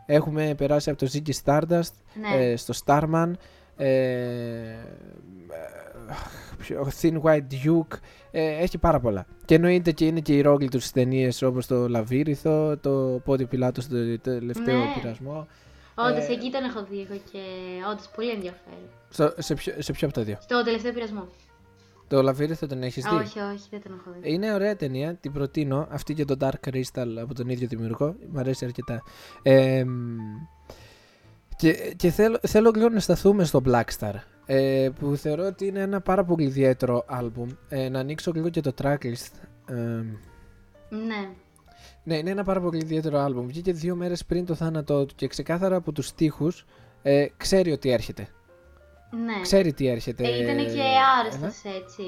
[0.05, 1.91] Έχουμε περάσει από το Ziggy Stardust
[2.21, 2.35] Ναι.
[2.45, 3.31] ε, στο Starman,
[3.77, 4.75] ε, ε,
[6.57, 7.97] ποιο- Thin White Duke,
[8.31, 9.25] ε, έχει πάρα πολλά.
[9.45, 13.47] Και εννοείται και είναι και οι ρόγκλοι του στις ταινίες όπως το Λαβύριθο, το Πόδιο
[13.47, 14.93] Πιλάτος στο τελευταίο Ναι.
[15.01, 15.47] πειρασμό.
[15.95, 17.39] Όντως, ε, εκεί τον έχω δει εγώ και
[17.91, 18.79] όντως πολύ ενδιαφέρον.
[19.09, 21.27] Στο, σε, ποιο, σε ποιο από τα δύο; Στο τελευταίο πειρασμό.
[22.09, 24.33] Το Λαβύριθο τον έχεις δει; Όχι, όχι, δεν τον έχω δει.
[24.33, 25.87] Είναι ωραία ταινία, την προτείνω.
[25.89, 28.15] Αυτή και το Dark Crystal από τον ίδιο δημιουργό.
[28.31, 29.03] Μ' αρέσει αρκετά.
[29.41, 30.17] Ε, μ,
[31.55, 34.13] και και θέλω, θέλω λίγο να σταθούμε στο Black Star.
[34.45, 37.49] Ε, που θεωρώ ότι είναι ένα πάρα πολύ ιδιαίτερο άλμπουμ.
[37.69, 39.31] Ε, να ανοίξω λίγο και το tracklist.
[39.67, 39.73] Ε,
[40.89, 41.29] Ναι.
[42.03, 43.47] ναι, είναι ένα πάρα πολύ ιδιαίτερο άλμπουμ.
[43.47, 46.65] Βγήκε δύο μέρες πριν το θάνατό του και ξεκάθαρα από τους στίχους
[47.01, 48.27] ε, ξέρει ότι έρχεται.
[49.11, 49.41] Ναι.
[49.41, 50.23] Ξέρει τι έρχεται.
[50.23, 50.83] Ε, ήταν και ε,
[51.19, 52.03] άρρωστος έτσι.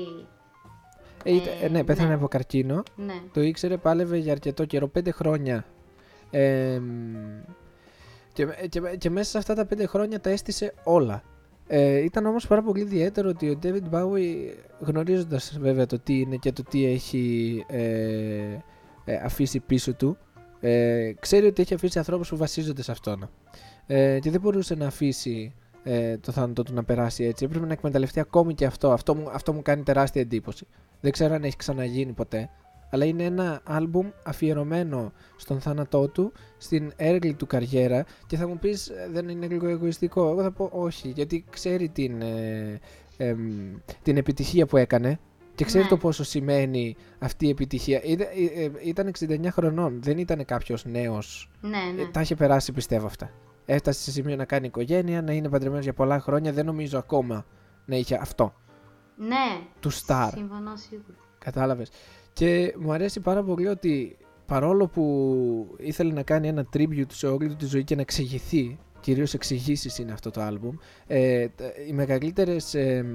[1.23, 2.13] Ε, ήταν- Ε, ναι, πέθανε ναι.
[2.13, 2.83] από καρκίνο.
[2.95, 3.13] Ναι.
[3.33, 5.65] Το ήξερε, πάλευε για αρκετό καιρό, πέντε χρόνια.
[6.29, 7.15] Ε, μ,
[8.33, 11.23] και, και, και μέσα σε αυτά τα πέντε χρόνια τα έστησε όλα.
[11.67, 14.35] Ε, ήταν όμως πάρα πολύ ιδιαίτερο ότι ο David Bowie
[14.79, 18.57] γνωρίζοντας βέβαια το τι είναι και το τι έχει ε,
[19.05, 20.17] ε, αφήσει πίσω του
[20.59, 23.29] ε, ξέρει ότι έχει αφήσει ανθρώπους που βασίζονται σε αυτόν
[23.87, 25.53] ε, και δεν μπορούσε να αφήσει
[25.83, 29.29] ε, το θάνατο του να περάσει έτσι έπρεπε να εκμεταλλευτεί ακόμη και αυτό αυτό μου,
[29.31, 30.67] αυτό μου κάνει τεράστια εντύπωση
[31.01, 32.49] δεν ξέρω αν έχει ξαναγίνει ποτέ
[32.93, 38.57] αλλά είναι ένα άλμπουμ αφιερωμένο στον θάνατό του, στην έργη του καριέρα και θα μου
[38.57, 40.29] πεις ε, δεν είναι λίγο εγωιστικό.
[40.29, 42.79] Εγώ θα πω όχι, γιατί ξέρει την, ε,
[43.17, 43.39] εμ,
[44.01, 45.19] την επιτυχία που έκανε
[45.55, 45.89] και ξέρει Ναι.
[45.89, 48.01] το πόσο σημαίνει αυτή η επιτυχία.
[48.03, 51.49] Είδα- ε, ε, ήταν 69 χρονών, δεν ήταν κάποιος νέος.
[51.61, 52.09] Ναι, Ε, ναι.
[52.11, 53.29] τα είχε περάσει πιστεύω αυτά.
[53.65, 57.45] Έφτασε σε σημείο να κάνει οικογένεια, να είναι παντρεμένος για πολλά χρόνια, δεν νομίζω ακόμα
[57.85, 58.53] να είχε αυτό,
[59.15, 59.61] Ναι.
[59.79, 60.29] του star.
[60.33, 61.17] Συμφωνώ σίγουρα.
[61.39, 61.89] Κατάλαβες.
[62.33, 67.47] Και μου αρέσει πάρα πολύ ότι παρόλο που ήθελε να κάνει ένα tribute σε όλη
[67.47, 71.91] του τη ζωή και να εξηγηθεί, κυρίως εξηγήσεις είναι αυτό το album, ε, τα- οι
[71.93, 73.05] μεγαλύτερες, ε,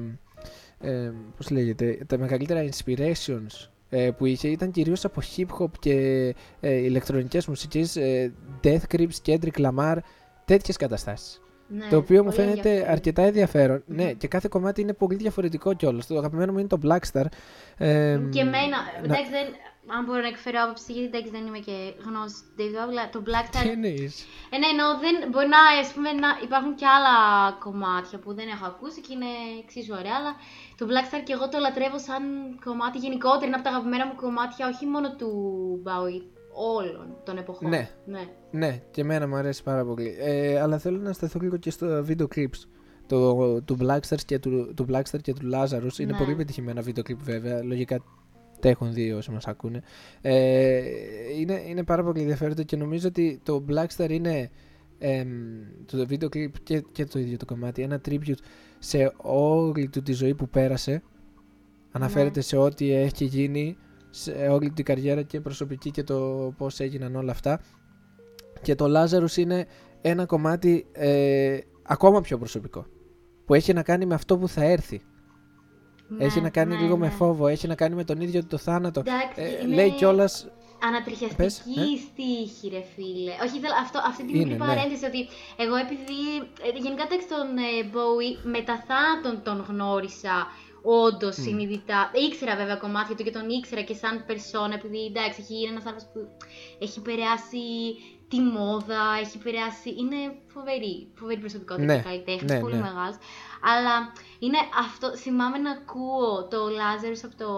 [0.80, 5.94] ε, πώς λέγεται, τα μεγαλύτερα inspirations ε, που είχε ήταν κυρίως από hip hop και
[6.60, 8.32] ε, ηλεκτρονικές μουσικές, ε,
[8.62, 9.96] Death Grips, Kendrick Lamar,
[10.46, 11.40] τέτοιες καταστάσεις.
[11.68, 12.92] Ναι, Το οποίο μου πολύ φαίνεται ενδιαφέρον.
[12.92, 13.82] αρκετά ενδιαφέρον.
[13.86, 13.96] Μμμ.
[13.96, 16.06] Ναι, και κάθε κομμάτι είναι πολύ διαφορετικό κιόλας.
[16.06, 17.24] Το αγαπημένο μου είναι το Black Star.
[17.76, 19.46] Ε, Και εμένα, να- εντάξει, δεν,
[19.96, 21.76] αν μπορώ να εκφέρω άποψη, γιατί εντάξει, δεν είμαι και
[22.06, 23.62] γνώση του David Bowie, αλλά το Black Star.
[23.62, 24.14] Τι εννοείς;
[24.52, 27.16] Ε, ναι, εννοώ, δεν, μπορεί να, ας πούμε, να υπάρχουν και άλλα
[27.66, 29.30] κομμάτια που δεν έχω ακούσει και είναι
[29.62, 30.32] εξίσου ωραία, αλλά
[30.78, 32.22] το Black Star και εγώ το λατρεύω σαν
[32.66, 33.46] κομμάτι γενικότερα.
[33.46, 35.30] Είναι από τα αγαπημένα μου κομμάτια, όχι μόνο του
[35.86, 36.22] Bowie,
[36.56, 37.68] όλων των εποχών.
[37.68, 37.90] Ναι.
[38.06, 38.20] ναι.
[38.50, 40.16] Ναι, και εμένα μου αρέσει πάρα πολύ.
[40.18, 42.68] Ε, αλλά θέλω να σταθώ λίγο και στο βίντεο clips.
[43.06, 46.18] Το, του Blackstar και του, του Blackstar και του Lazarus είναι Ναι.
[46.18, 47.62] πολύ πετυχημένα βίντεο clip βέβαια.
[47.62, 47.98] Λογικά
[48.60, 49.82] τα έχουν δει όσοι μας ακούνε.
[50.20, 50.82] Ε,
[51.38, 54.50] είναι, είναι πάρα πολύ ενδιαφέροντα και νομίζω ότι το Blackstar είναι
[54.98, 55.28] εμ,
[55.86, 58.38] το βίντεο clip και, και το ίδιο το κομμάτι ένα tribute
[58.78, 61.02] σε όλη του τη ζωή που πέρασε.
[61.90, 63.76] Αναφέρεται σε ό,τι έχει γίνει
[64.16, 66.18] σε όλη την καριέρα και προσωπική και το
[66.56, 67.60] πώς έγιναν όλα αυτά.
[68.62, 69.66] Και το Lazarus είναι
[70.00, 72.86] ένα κομμάτι ε, ακόμα πιο προσωπικό.
[73.46, 75.00] που έχει να κάνει με αυτό που θα έρθει.
[76.08, 77.12] Ναι, έχει να κάνει ναι, λίγο με ναι.
[77.12, 79.00] φόβο, έχει να κάνει με τον ίδιο το θάνατο.
[79.00, 80.30] Εντάξει, Ε, είναι Λέει κιόλα.
[80.88, 81.84] Ανατριχιαστική Πες, ναι.
[82.06, 83.32] στίχη, ρε φίλε.
[83.44, 84.66] Όχι, ήθελα αυτό, αυτή τη Είναι, μικρή ναι.
[84.66, 85.20] παρένθεση ότι
[85.64, 86.20] εγώ επειδή.
[86.66, 90.34] ε, γενικά εντάξει τον ε, Bowie μετά θάνατον τον γνώρισα
[90.82, 92.10] όντως συνειδητά.
[92.28, 95.86] Ήξερα βέβαια κομμάτια του και τον ήξερα και σαν περσόνα, επειδή εντάξει, έχει γίνει ένας
[95.86, 96.20] άνθρωπος που
[96.78, 97.64] έχει επηρεάσει
[98.28, 99.90] τη μόδα, έχει επηρεάσει.
[99.90, 100.16] Είναι
[100.46, 102.80] φοβερή, φοβερή προσωπικότητα Ναι, και καλλιτέχνη, ναι, πολύ ναι.
[102.80, 103.16] μεγάλος.
[103.62, 105.16] Αλλά είναι αυτό.
[105.16, 107.50] Θυμάμαι να ακούω το Lazarus από το,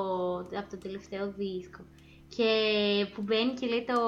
[0.59, 1.83] από το τελευταίο δίσκο.
[2.37, 2.51] Και
[3.15, 4.01] που μπαίνει και λέει το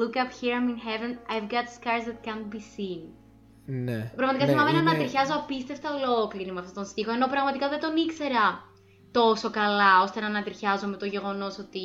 [0.00, 3.23] Look up here, I'm in heaven, I've got scars that can't be seen.
[3.66, 4.12] Ναι.
[4.16, 7.80] Πραγματικά ναι, θυμάμαι να είναι- ανατριχιάζω απίστευτα ολόκληρη με αυτόν τον στίχο, ενώ πραγματικά δεν
[7.80, 8.62] τον ήξερα
[9.10, 11.82] τόσο καλά ώστε να ανατριχιάζω με το γεγονός ότι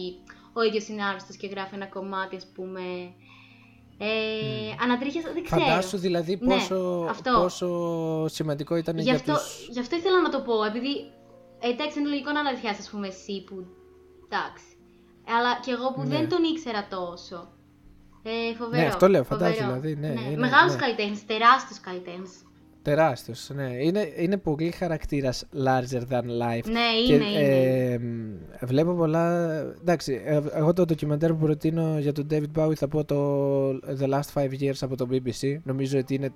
[0.54, 2.82] ο ίδιος είναι άρρωστος και γράφει ένα κομμάτι, ας πούμε.
[4.02, 5.62] Ε, Ανατρίχιασα, δεν ξέρω.
[5.62, 7.32] Φαντάσου δηλαδή Ναι, πόσο, αυτό.
[7.42, 9.68] πόσο σημαντικό ήταν Γι' για αυτό, τους...
[9.70, 11.12] γι' αυτό ήθελα να το πω, επειδή
[11.60, 13.66] εντάξει είναι λογικό να ανατριχιάσεις, ας πούμε, εσύ που.
[14.26, 14.66] Εντάξει.
[15.38, 16.08] Αλλά και εγώ που Ναι.
[16.08, 17.48] δεν τον ήξερα τόσο.
[18.24, 18.82] Ε, φοβερό.
[18.82, 19.52] Ναι, αυτό λέω, φοβερό.
[19.52, 20.80] φαντάζομαι, δηλαδή, ναι, είναι- Μεγάλος ναι.
[20.80, 22.32] καλλιτέχνης, τεράστιος καλλιτέχνης.
[22.82, 23.70] Τεράστιος, ναι.
[23.84, 26.66] Είναι, είναι πολύ χαρακτήρας larger than life.
[26.72, 27.92] Ναι, Και, είναι, είναι.
[27.94, 29.50] ε, μ, βλέπω πολλά.
[29.82, 34.10] Εντάξει, ε, εγώ το ντοκιμαντέρ που προτείνω για τον David Bowie θα πω το The
[34.14, 35.58] Last Five Years από το BBC.
[35.64, 36.30] Νομίζω ότι είναι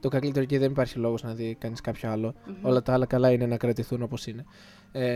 [0.00, 2.34] το καλύτερο και δεν υπάρχει λόγος να δει κανείς κάποιο άλλο.
[2.62, 4.44] Όλα τα άλλα καλά είναι να κρατηθούν όπως είναι.
[4.92, 5.06] Ε,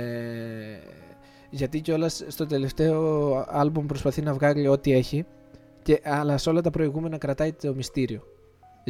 [1.51, 5.25] γιατί κιόλας στο τελευταίο άλμπουμ προσπαθεί να βγάλει ό,τι έχει,
[5.83, 8.23] και, αλλά σε όλα τα προηγούμενα κρατάει το μυστήριο.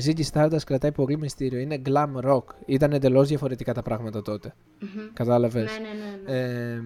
[0.05, 1.59] Ziggy Stardust κρατάει πολύ μυστήριο.
[1.59, 2.45] Είναι glam rock.
[2.67, 4.55] Ήταν εντελώς διαφορετικά τα πράγματα τότε.
[4.81, 5.13] Μμμ.
[5.13, 6.39] Κατάλαβες; Ναι, ναι, ναι.
[6.39, 6.75] ναι.
[6.75, 6.83] Ε,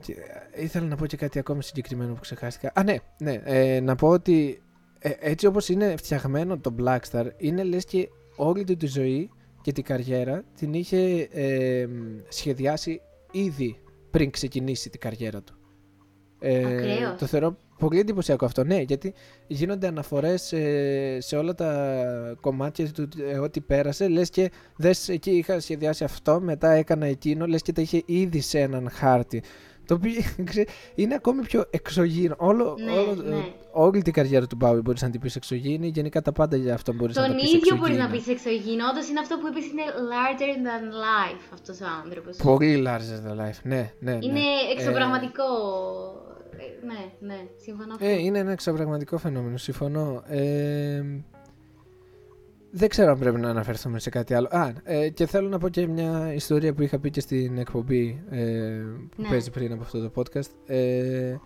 [0.00, 0.12] και,
[0.54, 2.72] ε, ήθελα να πω και κάτι ακόμη συγκεκριμένο που ξεχάστηκα.
[2.74, 3.40] Α, ναι, ναι.
[3.44, 4.62] Ε, να πω ότι
[4.98, 9.30] ε, έτσι όπως είναι φτιαγμένο το Blackstar, είναι λες και όλη του τη ζωή
[9.62, 11.86] και την καριέρα την είχε ε,
[12.28, 13.00] σχεδιάσει
[13.30, 15.54] ήδη πριν ξεκινήσει την καριέρα του.
[16.38, 17.18] Ε, Ακραίος.
[17.18, 19.14] το θεωρώ πολύ εντυπωσιακό αυτό, ναι, γιατί
[19.46, 25.30] γίνονται αναφορές ε, σε όλα τα κομμάτια του ε, ό,τι πέρασε, λες και δες εκεί
[25.30, 29.42] είχα σχεδιάσει αυτό, μετά έκανα εκείνο, λες και τα είχε ήδη σε έναν χάρτη.
[29.86, 30.12] Το οποίο
[30.50, 32.34] ξέρε, είναι ακόμη πιο εξωγήινο.
[32.38, 33.44] Όλο, Ναι, όλο, ναι.
[33.72, 35.88] Όλη την καριέρα του Bowie μπορείς να την πεις εξωγήινη.
[35.88, 38.84] Γενικά τα πάντα για αυτό μπορείς να τα Τον πεις ίδιο μπορείς να πεις εξωγήινο.
[38.90, 42.36] Όντως είναι αυτό που είπες, είναι larger than life αυτός ο άνθρωπος.
[42.36, 43.60] Πολύ larger than life.
[43.62, 44.12] Ναι, ναι.
[44.12, 44.18] ναι.
[44.26, 45.44] Είναι Ε, εξωπραγματικό.
[45.44, 46.39] Ε,
[46.86, 47.96] ναι, ναι, συμφωνώ.
[47.98, 50.22] Ε, είναι ένα εξωπραγματικό φαινόμενο, συμφωνώ.
[50.26, 51.02] Ε,
[52.70, 54.48] δεν ξέρω αν πρέπει να αναφερθούμε σε κάτι άλλο.
[54.50, 58.24] Α, ε, και θέλω να πω και μια ιστορία που είχα πει και στην εκπομπή
[58.30, 58.38] ε,
[59.16, 59.28] που Ναι.
[59.28, 60.50] παίζει πριν από αυτό το podcast.
[60.66, 61.36] Ε,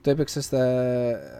[0.00, 0.62] το έπαιξα στα,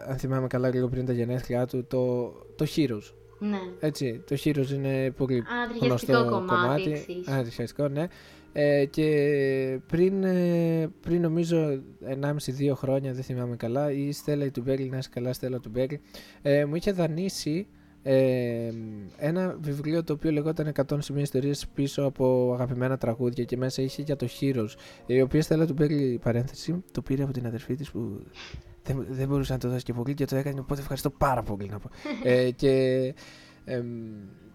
[0.07, 3.13] αν θυμάμαι καλά, λίγο πριν τα γενέθλιά του, το, το Heroes.
[3.39, 3.57] Ναι.
[3.79, 7.31] Έτσι, το Heroes είναι πολύ Ανατριχιαστικό γνωστό κομμάτι, εξίσου.
[7.31, 8.07] Ανατριχιαστικό, ναι.
[8.53, 11.81] Ε, και πριν, ε, πριν νομίζω
[12.21, 16.01] 1,5-2 χρόνια, δεν θυμάμαι καλά, η Στέλλα η Τουμπέλη, να είσαι καλά Στέλλα Τουμπέλη,
[16.41, 17.67] ε, μου είχε δανείσει
[18.03, 18.71] ε,
[19.17, 24.15] ένα βιβλίο το οποίο λεγόταν 101 ιστορίες πίσω από αγαπημένα τραγούδια και μέσα είχε για
[24.15, 24.69] το Heroes,
[25.05, 28.21] η οποία Στέλλα Τουμπέλη, παρένθεση, το πήρε από την αδερφή της που
[28.83, 31.69] δεν, δεν μπορούσε να το δώσει και πολύ και το έκανε, οπότε ευχαριστώ πάρα πολύ
[31.69, 31.89] να πω.
[32.23, 33.13] ε, και
[33.65, 33.85] εμ,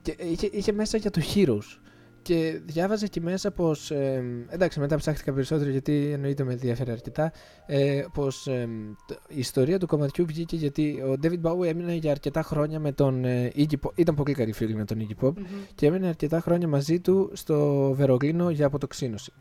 [0.03, 1.79] και είχε, είχε μέσα για το Heroes.
[2.23, 7.33] Και διάβαζα εκεί μέσα πως, εμ, εντάξει μετά ψάχτηκα περισσότερο γιατί εννοείται με ενδιαφέρει αρκετά,
[7.67, 12.11] ε, πως εμ, το- η ιστορία του κομματιού βγήκε γιατί ο David Bowie έμεινε για
[12.11, 15.33] αρκετά χρόνια με τον ε, Iggy Pop, ήταν πολύ καλή φίλη με τον Iggy Pop
[15.37, 15.45] Μμμ.
[15.75, 19.33] και έμεινε αρκετά χρόνια μαζί του στο Βερολίνο για αποτοξίνωση.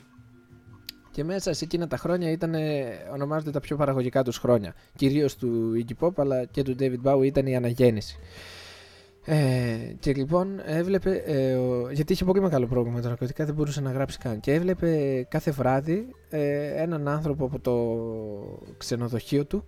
[1.12, 4.74] Και μέσα σε εκείνα τα χρόνια ήταν, ε, ονομάζονται τα πιο παραγωγικά τους χρόνια.
[4.96, 8.18] Κυρίως του Iggy Pop αλλά και του David Bowie ήταν η αναγέννηση.
[9.26, 13.54] Ε, και λοιπόν έβλεπε, ε, ο- γιατί είχε πολύ μεγάλο πρόβλημα με τα ναρκωτικά, δεν
[13.54, 14.40] μπορούσε να γράψει καν.
[14.40, 19.66] Και έβλεπε κάθε βράδυ ε, έναν άνθρωπο από το ξενοδοχείο του.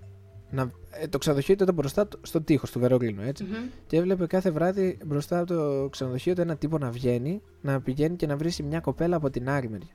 [0.49, 3.43] Να, ε, το ξενοδοχείο του ήταν μπροστά του- στο τείχος του Βερολίνου, έτσι.
[3.43, 3.53] Μμμ.
[3.87, 8.15] Και έβλεπε κάθε βράδυ μπροστά από το ξενοδοχείο του έναν τύπο να βγαίνει, να πηγαίνει
[8.15, 9.93] και να βρει μια κοπέλα από την άλλη μεριά.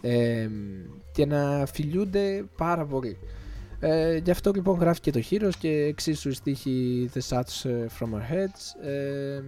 [0.00, 0.48] Ε,
[1.12, 3.16] και να φιλιούνται πάρα πολύ.
[3.80, 7.86] Ε, γι' αυτό λοιπόν γράφει και το Heroes και εξίσου η στίχη The Shots ε,
[7.98, 8.86] From Our Heads.
[8.88, 9.42] Ε,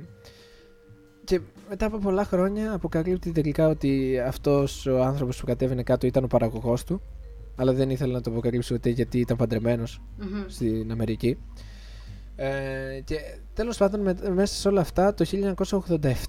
[1.25, 6.25] και μετά από πολλά χρόνια αποκαλύπτει τελικά ότι αυτός ο άνθρωπος που κατέβαινε κάτω ήταν
[6.25, 7.03] ο παραγωγός του
[7.57, 10.45] αλλά δεν ήθελε να το αποκαλύψει ούτε γιατί ήταν παντρεμένος Μμμ.
[10.47, 11.39] στην Αμερική.
[12.37, 13.17] Ε, και
[13.55, 15.25] τέλος πάντων με- μέσα σε όλα αυτά το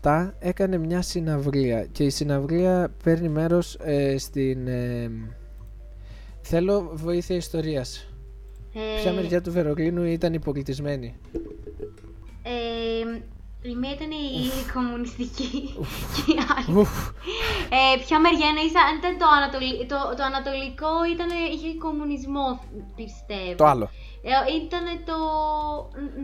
[0.01, 4.67] 1987 έκανε μια συναυλία και η συναυλία παίρνει μέρος ε, στην...
[4.67, 5.11] ε,
[6.41, 8.05] θέλω βοήθεια ιστορίας.
[8.73, 11.15] Ε, Ποια μεριά του Βερολίνου ήταν υπολιτισμένη.
[12.43, 12.49] ε,
[13.69, 15.73] Η μία ήταν η κομμουνιστική
[16.15, 16.77] και η άλλη.
[16.79, 17.07] Ουφ.
[17.69, 19.85] Ε, ποια μεριά είναι, ίσα- αν ήταν το, ανατολι...
[19.85, 22.47] το, το ανατολικό, ήταν, είχε κομμουνισμό,
[22.95, 23.55] πιστεύω.
[23.55, 23.89] Το άλλο.
[24.23, 25.17] Ε, ήταν το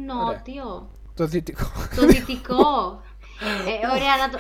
[0.05, 0.89] νότιο.
[1.15, 1.65] Το δυτικό.
[1.95, 2.65] το δυτικό.
[3.69, 4.37] Ε, ωραία, να το...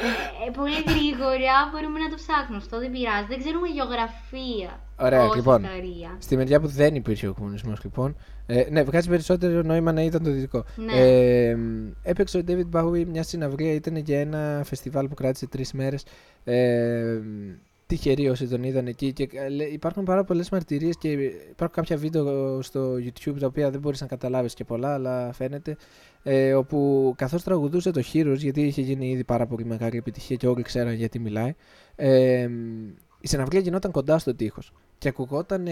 [0.47, 2.57] ε, πολύ γρήγορα μπορούμε να το ψάχνουμε.
[2.63, 3.27] Αυτό δεν πειράζει.
[3.27, 4.71] Δεν ξέρουμε γεωγραφία.
[4.99, 5.63] Ωραία, Όχι λοιπόν.
[5.63, 6.09] ιστορία.
[6.19, 8.15] Στη μεριά που δεν υπήρχε ο κομμουνισμός, λοιπόν.
[8.45, 10.65] Ε, ναι, βγάζει περισσότερο νόημα να ήταν το δυτικό.
[10.75, 10.93] Ναι.
[10.95, 15.73] Ε, μ, έπαιξε ο David Bowie μια συναυλία, ήταν για ένα φεστιβάλ που κράτησε τρεις
[15.73, 16.05] μέρες.
[16.43, 17.49] Ε, μ,
[17.87, 19.13] τυχεροί όσοι τον είδαν εκεί.
[19.13, 21.11] Και ε, λέ- υπάρχουν πάρα πολλές μαρτυρίες και
[21.49, 25.77] υπάρχουν κάποια βίντεο στο YouTube τα οποία δεν μπορείς να καταλάβεις και πολλά, αλλά φαίνεται.
[26.23, 30.47] Ε, όπου καθώς τραγουδούσε το Heroes, γιατί είχε γίνει ήδη πάρα πολύ μεγάλη επιτυχία και
[30.47, 31.53] όλοι ξέραν γιατί μιλάει,
[31.95, 32.87] ε, μ,
[33.21, 35.67] η συναυλία γινόταν κοντά στο τείχος και ακουγόταν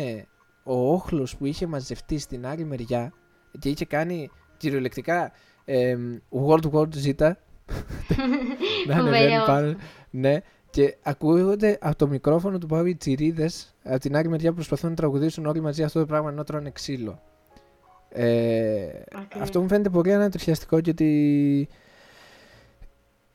[0.64, 3.14] ο όχλος που είχε μαζευτεί στην άλλη μεριά
[3.60, 5.32] και είχε κάνει κυριολεκτικά
[5.66, 5.98] ε,
[6.48, 7.14] World War Z
[8.88, 9.46] να ανεβαίνει Φοβερό.
[9.46, 9.76] πάνω.
[10.10, 10.38] Ναι,
[10.76, 14.96] και ακούγονται από το μικρόφωνο του Παύλη τσιρίδες από την άλλη μεριά που προσπαθούν να
[14.96, 17.22] τραγουδήσουν όλοι μαζί αυτό το πράγμα ενώ τρώνε ξύλο.
[18.10, 19.42] Ε, Ακριβώς.
[19.42, 21.68] αυτό μου φαίνεται πολύ ανατριχιαστικό γιατί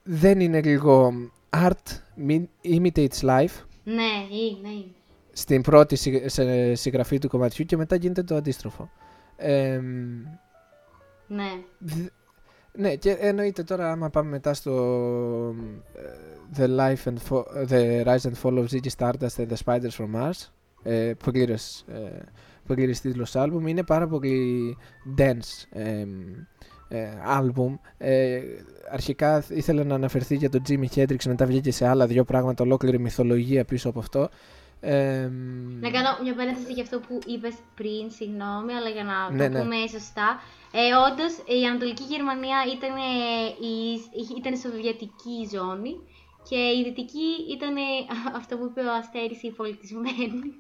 [0.02, 1.12] δεν είναι λίγο
[1.50, 1.88] art
[2.28, 4.84] mi- imitates life Ναι, είναι.
[5.32, 8.90] στην πρώτη συγ- σε- συγγραφή του κομματιού και μετά γίνεται το αντίστροφο.
[9.36, 10.26] Ε, μ,
[11.26, 11.62] Ναι.
[12.72, 14.74] Δ- Ναι, και εννοείται τώρα άμα πάμε μετά στο
[15.94, 19.96] ε, The, Life and Fo- The Rise and Fall of Ziggy Stardust and The Spiders
[19.98, 20.48] from Mars
[20.82, 22.22] ε, πλήρες, ε,
[22.66, 24.76] πλήρες τίτλος άλμπουμ είναι πάρα πολύ
[25.18, 26.06] dense ε,
[26.88, 28.40] ε, άλμπουμ ε,
[28.90, 32.98] αρχικά ήθελα να αναφερθεί για τον Jimi Hendrix μετά βγήκε σε άλλα δύο πράγματα ολόκληρη
[32.98, 34.28] μυθολογία πίσω από αυτό
[34.80, 39.30] ε, μ, Να κάνω μια παρένθεση για αυτό που είπες πριν, συγγνώμη, αλλά για να
[39.36, 39.62] Ναι, το ναι.
[39.62, 40.40] πούμε σωστά.
[40.72, 44.00] Ε, Όντως, η Ανατολική Γερμανία ήταν, ε, η,
[44.36, 45.96] ήταν σοβιετική ζώνη
[46.48, 47.80] και η Δυτική ήταν ε,
[48.40, 50.54] αυτό που είπε ο Αστέρης, η πολιτισμένη.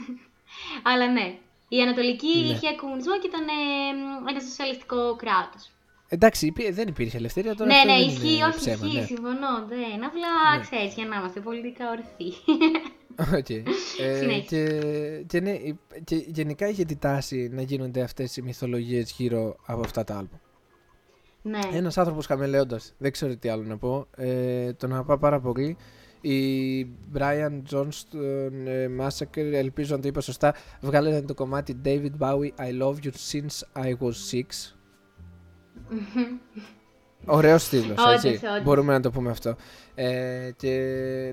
[0.88, 2.48] αλλά ναι, η Ανατολική Ναι.
[2.48, 5.70] είχε κομμουνισμό και ήταν ε, ένα σοσιαλιστικό κράτος.
[6.08, 8.98] Εντάξει υπή- δεν υπήρχε ελευθερία τώρα ναι, αυτό ναι, δεν ισχύει, είναι όχι, ψέμα, ισχύει,
[8.98, 9.04] ναι.
[9.04, 9.66] συμφωνώ.
[9.68, 10.60] Δεν, απλά Ναι.
[10.62, 12.32] ξέρεις, για να είμαστε πολιτικά ορθοί.
[13.38, 13.50] Οκ.
[13.50, 13.62] Ε,
[14.18, 14.44] Συνέχισε.
[14.48, 19.56] και, και, ναι, η- και γενικά είχε τη τάση να γίνονται αυτές οι μυθολογίες γύρω
[19.66, 20.40] από αυτά τα άλμπουμ.
[21.42, 21.58] ναι.
[21.72, 25.76] Ένας άνθρωπος χαμαιλέοντας, δεν ξέρω τι άλλο να πω, ε, τον αγαπά πάρα πολύ.
[26.20, 26.82] Οι
[27.14, 32.82] Brian Jonestown ε, Massacre, ελπίζω να το είπα σωστά, βγάλανε το κομμάτι David Bowie I
[32.82, 34.74] love you since I was six.
[37.26, 38.46] Ωραίος τίτλος, Όντως, έτσι.
[38.46, 38.62] όντως.
[38.62, 39.56] Μπορούμε να το πούμε αυτό.
[39.94, 40.72] Ε, και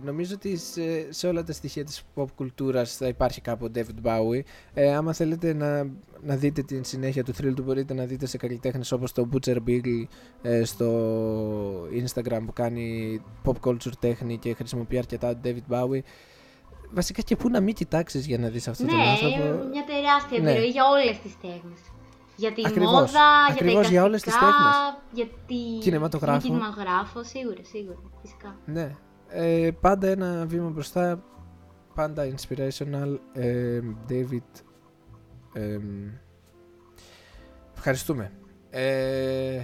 [0.03, 4.07] νομίζω ότι σε, σε όλα τα στοιχεία της pop κουλτούρας θα υπάρχει κάπου ο David
[4.07, 4.39] Bowie.
[4.73, 5.83] Ε, άμα θέλετε να,
[6.23, 9.57] να δείτε την συνέχεια του thrill του μπορείτε να δείτε σε καλλιτέχνες όπως το Butcher
[9.67, 10.03] Bill
[10.41, 10.87] ε, στο
[11.83, 15.99] Instagram που κάνει pop culture τέχνη και χρησιμοποιεί αρκετά τον David Bowie.
[16.93, 19.83] Βασικά και πού να μην κοιτάξεις για να δεις αυτόν τον Ναι, άνθρωπο; είναι μια
[19.85, 20.49] τεράστια Ναι.
[20.51, 21.79] επιρροή για όλες τις τέχνες.
[22.35, 22.91] Για τη Ακριβώς.
[22.91, 25.01] μόδα, Ακριβώς για τα για όλες τις εικαστικά, τέχνες.
[25.11, 25.79] για τη...
[25.81, 26.39] Κινηματογράφο.
[26.39, 28.55] τον κινηματογράφο, σίγουρα, σίγουρα, φυσικά.
[28.65, 28.95] Ναι.
[29.27, 31.23] Ε, πάντα ένα βήμα μπροστά.
[31.95, 33.17] Πάντα inspirational.
[33.33, 33.79] Ε,
[34.09, 34.63] David.
[35.53, 35.79] Ε,
[37.75, 38.31] ευχαριστούμε.
[38.69, 39.61] Ε,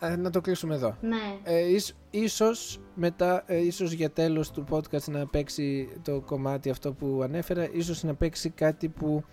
[0.00, 0.96] ε, να το κλείσουμε εδώ.
[1.00, 6.70] Ναι, Ε, ίσ- ίσως μετά, ε, ίσως για τέλος του podcast να παίξει το κομμάτι
[6.70, 9.24] αυτό που ανέφερα, ίσως να παίξει κάτι που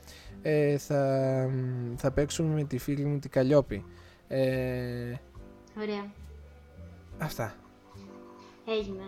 [0.47, 1.49] ε, θα,
[1.95, 3.85] θα παίξουμε με τη φίλη μου την Καλλιόπη.
[4.27, 5.13] Ε,
[5.81, 6.11] ωραία.
[7.17, 7.55] αυτά.
[8.67, 9.01] Έγινε.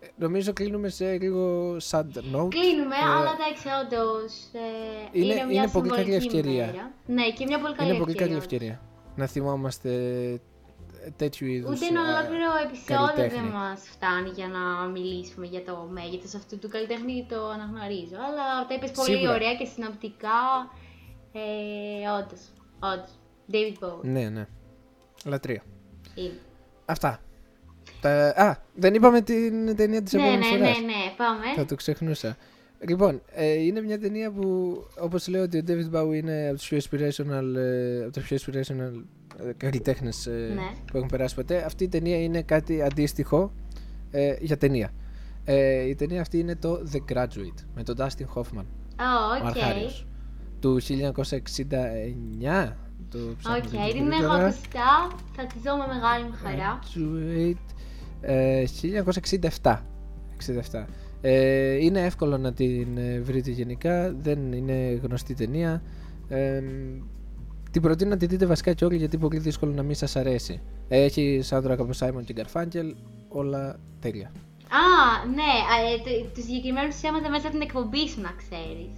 [0.00, 2.48] Ε, Νομίζω κλείνουμε σε λίγο sad note.
[2.48, 4.58] Κλείνουμε, Ε, αλλά εντάξει, όντως, ε,
[5.12, 6.64] είναι- είναι, μια είναι πολύ καλή συμβολική ευκαιρία.
[6.64, 6.92] ημέρα.
[7.06, 8.66] Ναι, και μια πολύ καλή Είναι πολύ καλή ευκαιρία.
[8.68, 8.80] ευκαιρία
[9.16, 9.90] να θυμόμαστε
[11.16, 13.50] τέτοιου είδους Ούτε ένα ε, ολόκληρο επεισόδιο δεν καλλιτέχνη.
[13.50, 18.16] μας φτάνει για να μιλήσουμε για το μέγεθος αυτού του καλλιτέχνη, το αναγνωρίζω.
[18.28, 19.34] Αλλά τα είπες πολύ Σίγουρα.
[19.34, 20.38] ωραία και συνοπτικά.
[21.32, 22.42] Ε, όντως,
[22.92, 23.10] όντως.
[23.52, 24.02] David Bowie.
[24.02, 24.46] Ναι, ναι.
[25.24, 25.62] Λατρεία.
[26.14, 26.38] Είναι.
[26.84, 27.20] Αυτά.
[28.00, 28.28] Τα...
[28.28, 30.80] Α, δεν είπαμε την ταινία της Ναι, ναι, επόμενης ναι, φοράς.
[30.80, 31.44] ναι, πάμε.
[31.56, 32.36] Θα το ξεχνούσα.
[32.88, 36.68] Λοιπόν, ε, είναι μια ταινία που, όπως λέω ότι ο David Bowie είναι από τους
[36.68, 39.04] πιο inspirational, ε, από τους πιο inspirational
[39.48, 40.70] ε, καλλιτέχνες ε, Ναι.
[40.90, 41.64] που έχουν περάσει ποτέ.
[41.64, 43.52] Αυτή η ταινία είναι κάτι αντίστοιχο
[44.10, 44.90] ε, για ταινία.
[45.44, 48.64] Ε, η ταινία αυτή είναι το The Graduate με τον Dustin Hoffman,
[49.00, 49.04] Ω,
[49.44, 49.56] ο οκ.
[49.56, 50.06] Αρχάριος,
[50.60, 52.72] του 1969.
[53.10, 54.46] Το ψάχνω Οκ, λίγο την έχω γρήγορα.
[54.46, 55.08] ακουστά.
[55.36, 56.78] Θα τη δω με μεγάλη μου χαρά.
[56.82, 57.74] Graduate,
[58.20, 58.64] ε,
[59.62, 59.82] 1967.
[60.70, 60.84] 67.
[61.20, 65.82] Ε, είναι εύκολο να την ε, βρείτε γενικά, δεν είναι γνωστή ταινία.
[66.28, 66.62] Ε,
[67.74, 70.16] Την προτείνω να τη δείτε βασικά και όλοι γιατί είναι πολύ δύσκολο να μην σας
[70.16, 70.60] αρέσει.
[70.88, 72.88] Έχει soundtrack από Simon και Garfunkel,
[73.28, 74.32] όλα τέλεια.
[74.68, 78.92] Α, ναι, ε, το, το συγκεκριμένο του έμαθα μέσα από την εκπομπή σου, να ξέρεις.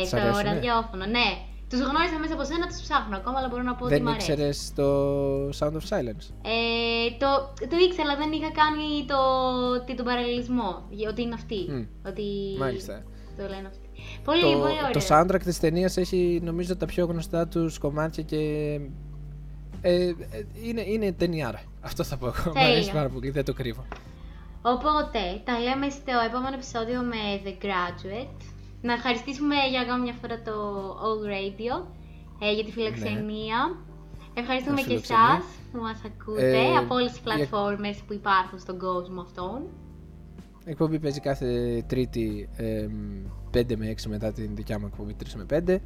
[0.00, 1.28] Ε, Σ' το αρέσουνε; ραδιόφωνο, ναι.
[1.70, 4.10] Τους γνώρισα μέσα από σένα, τους ψάχνω ακόμα, αλλά μπορώ να πω ότι Δεν μου
[4.10, 4.30] αρέσει.
[4.32, 4.86] ήξερες το
[5.58, 7.28] Sound of Silence; Ε, το,
[7.72, 9.18] το ήξερα, αλλά δεν είχα κάνει το,
[9.84, 10.70] τι- τον παραλληλισμό.
[10.98, 11.60] για- Ότι είναι αυτή.
[11.70, 11.82] Μμ.
[12.10, 12.26] Ότι
[12.58, 12.96] Μάλιστα.
[13.38, 13.79] το λένε αυτοί.
[14.24, 14.90] Πολύ, το, πολύ ωραίο.
[14.92, 18.36] το soundtrack της ταινίας έχει νομίζω τα πιο γνωστά τους κομμάτια και
[19.82, 20.14] ε, ε,
[20.62, 21.62] είναι, είναι ταινιάρα.
[21.80, 22.52] Αυτό θα πω εγώ.
[22.54, 22.92] Μ' αρέσει Τέλεια.
[22.92, 23.84] πάρα πολύ, δεν το κρύβω.
[24.62, 28.36] Οπότε, τα λέμε στο επόμενο επεισόδιο με The Graduate.
[28.82, 30.54] Να ευχαριστήσουμε για ακόμη μια φορά το
[31.06, 31.74] All Radio
[32.42, 33.58] ε, για τη φιλοξενία.
[34.34, 35.22] Ευχαριστούμε Τα και φιλοξενία.
[35.38, 39.58] εσάς που μας ακούτε Ε, από όλες τις για- πλατφόρμες που υπάρχουν στον κόσμο αυτόν.
[40.70, 42.86] Η εκπομπή παίζει κάθε Τρίτη ε,
[43.54, 45.78] 5 με 6 μετά την δικιά μου εκπομπή 3 με 5.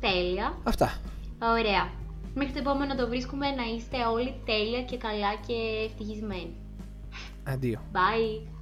[0.00, 0.58] Τέλεια.
[0.62, 0.98] Αυτά.
[1.42, 1.90] Ωραία.
[2.34, 5.54] Μέχρι το επόμενο το βρίσκουμε να είστε όλοι τέλεια και καλά και
[5.86, 6.56] ευτυχισμένοι.
[7.44, 7.80] Αντίο.
[7.92, 8.57] Bye.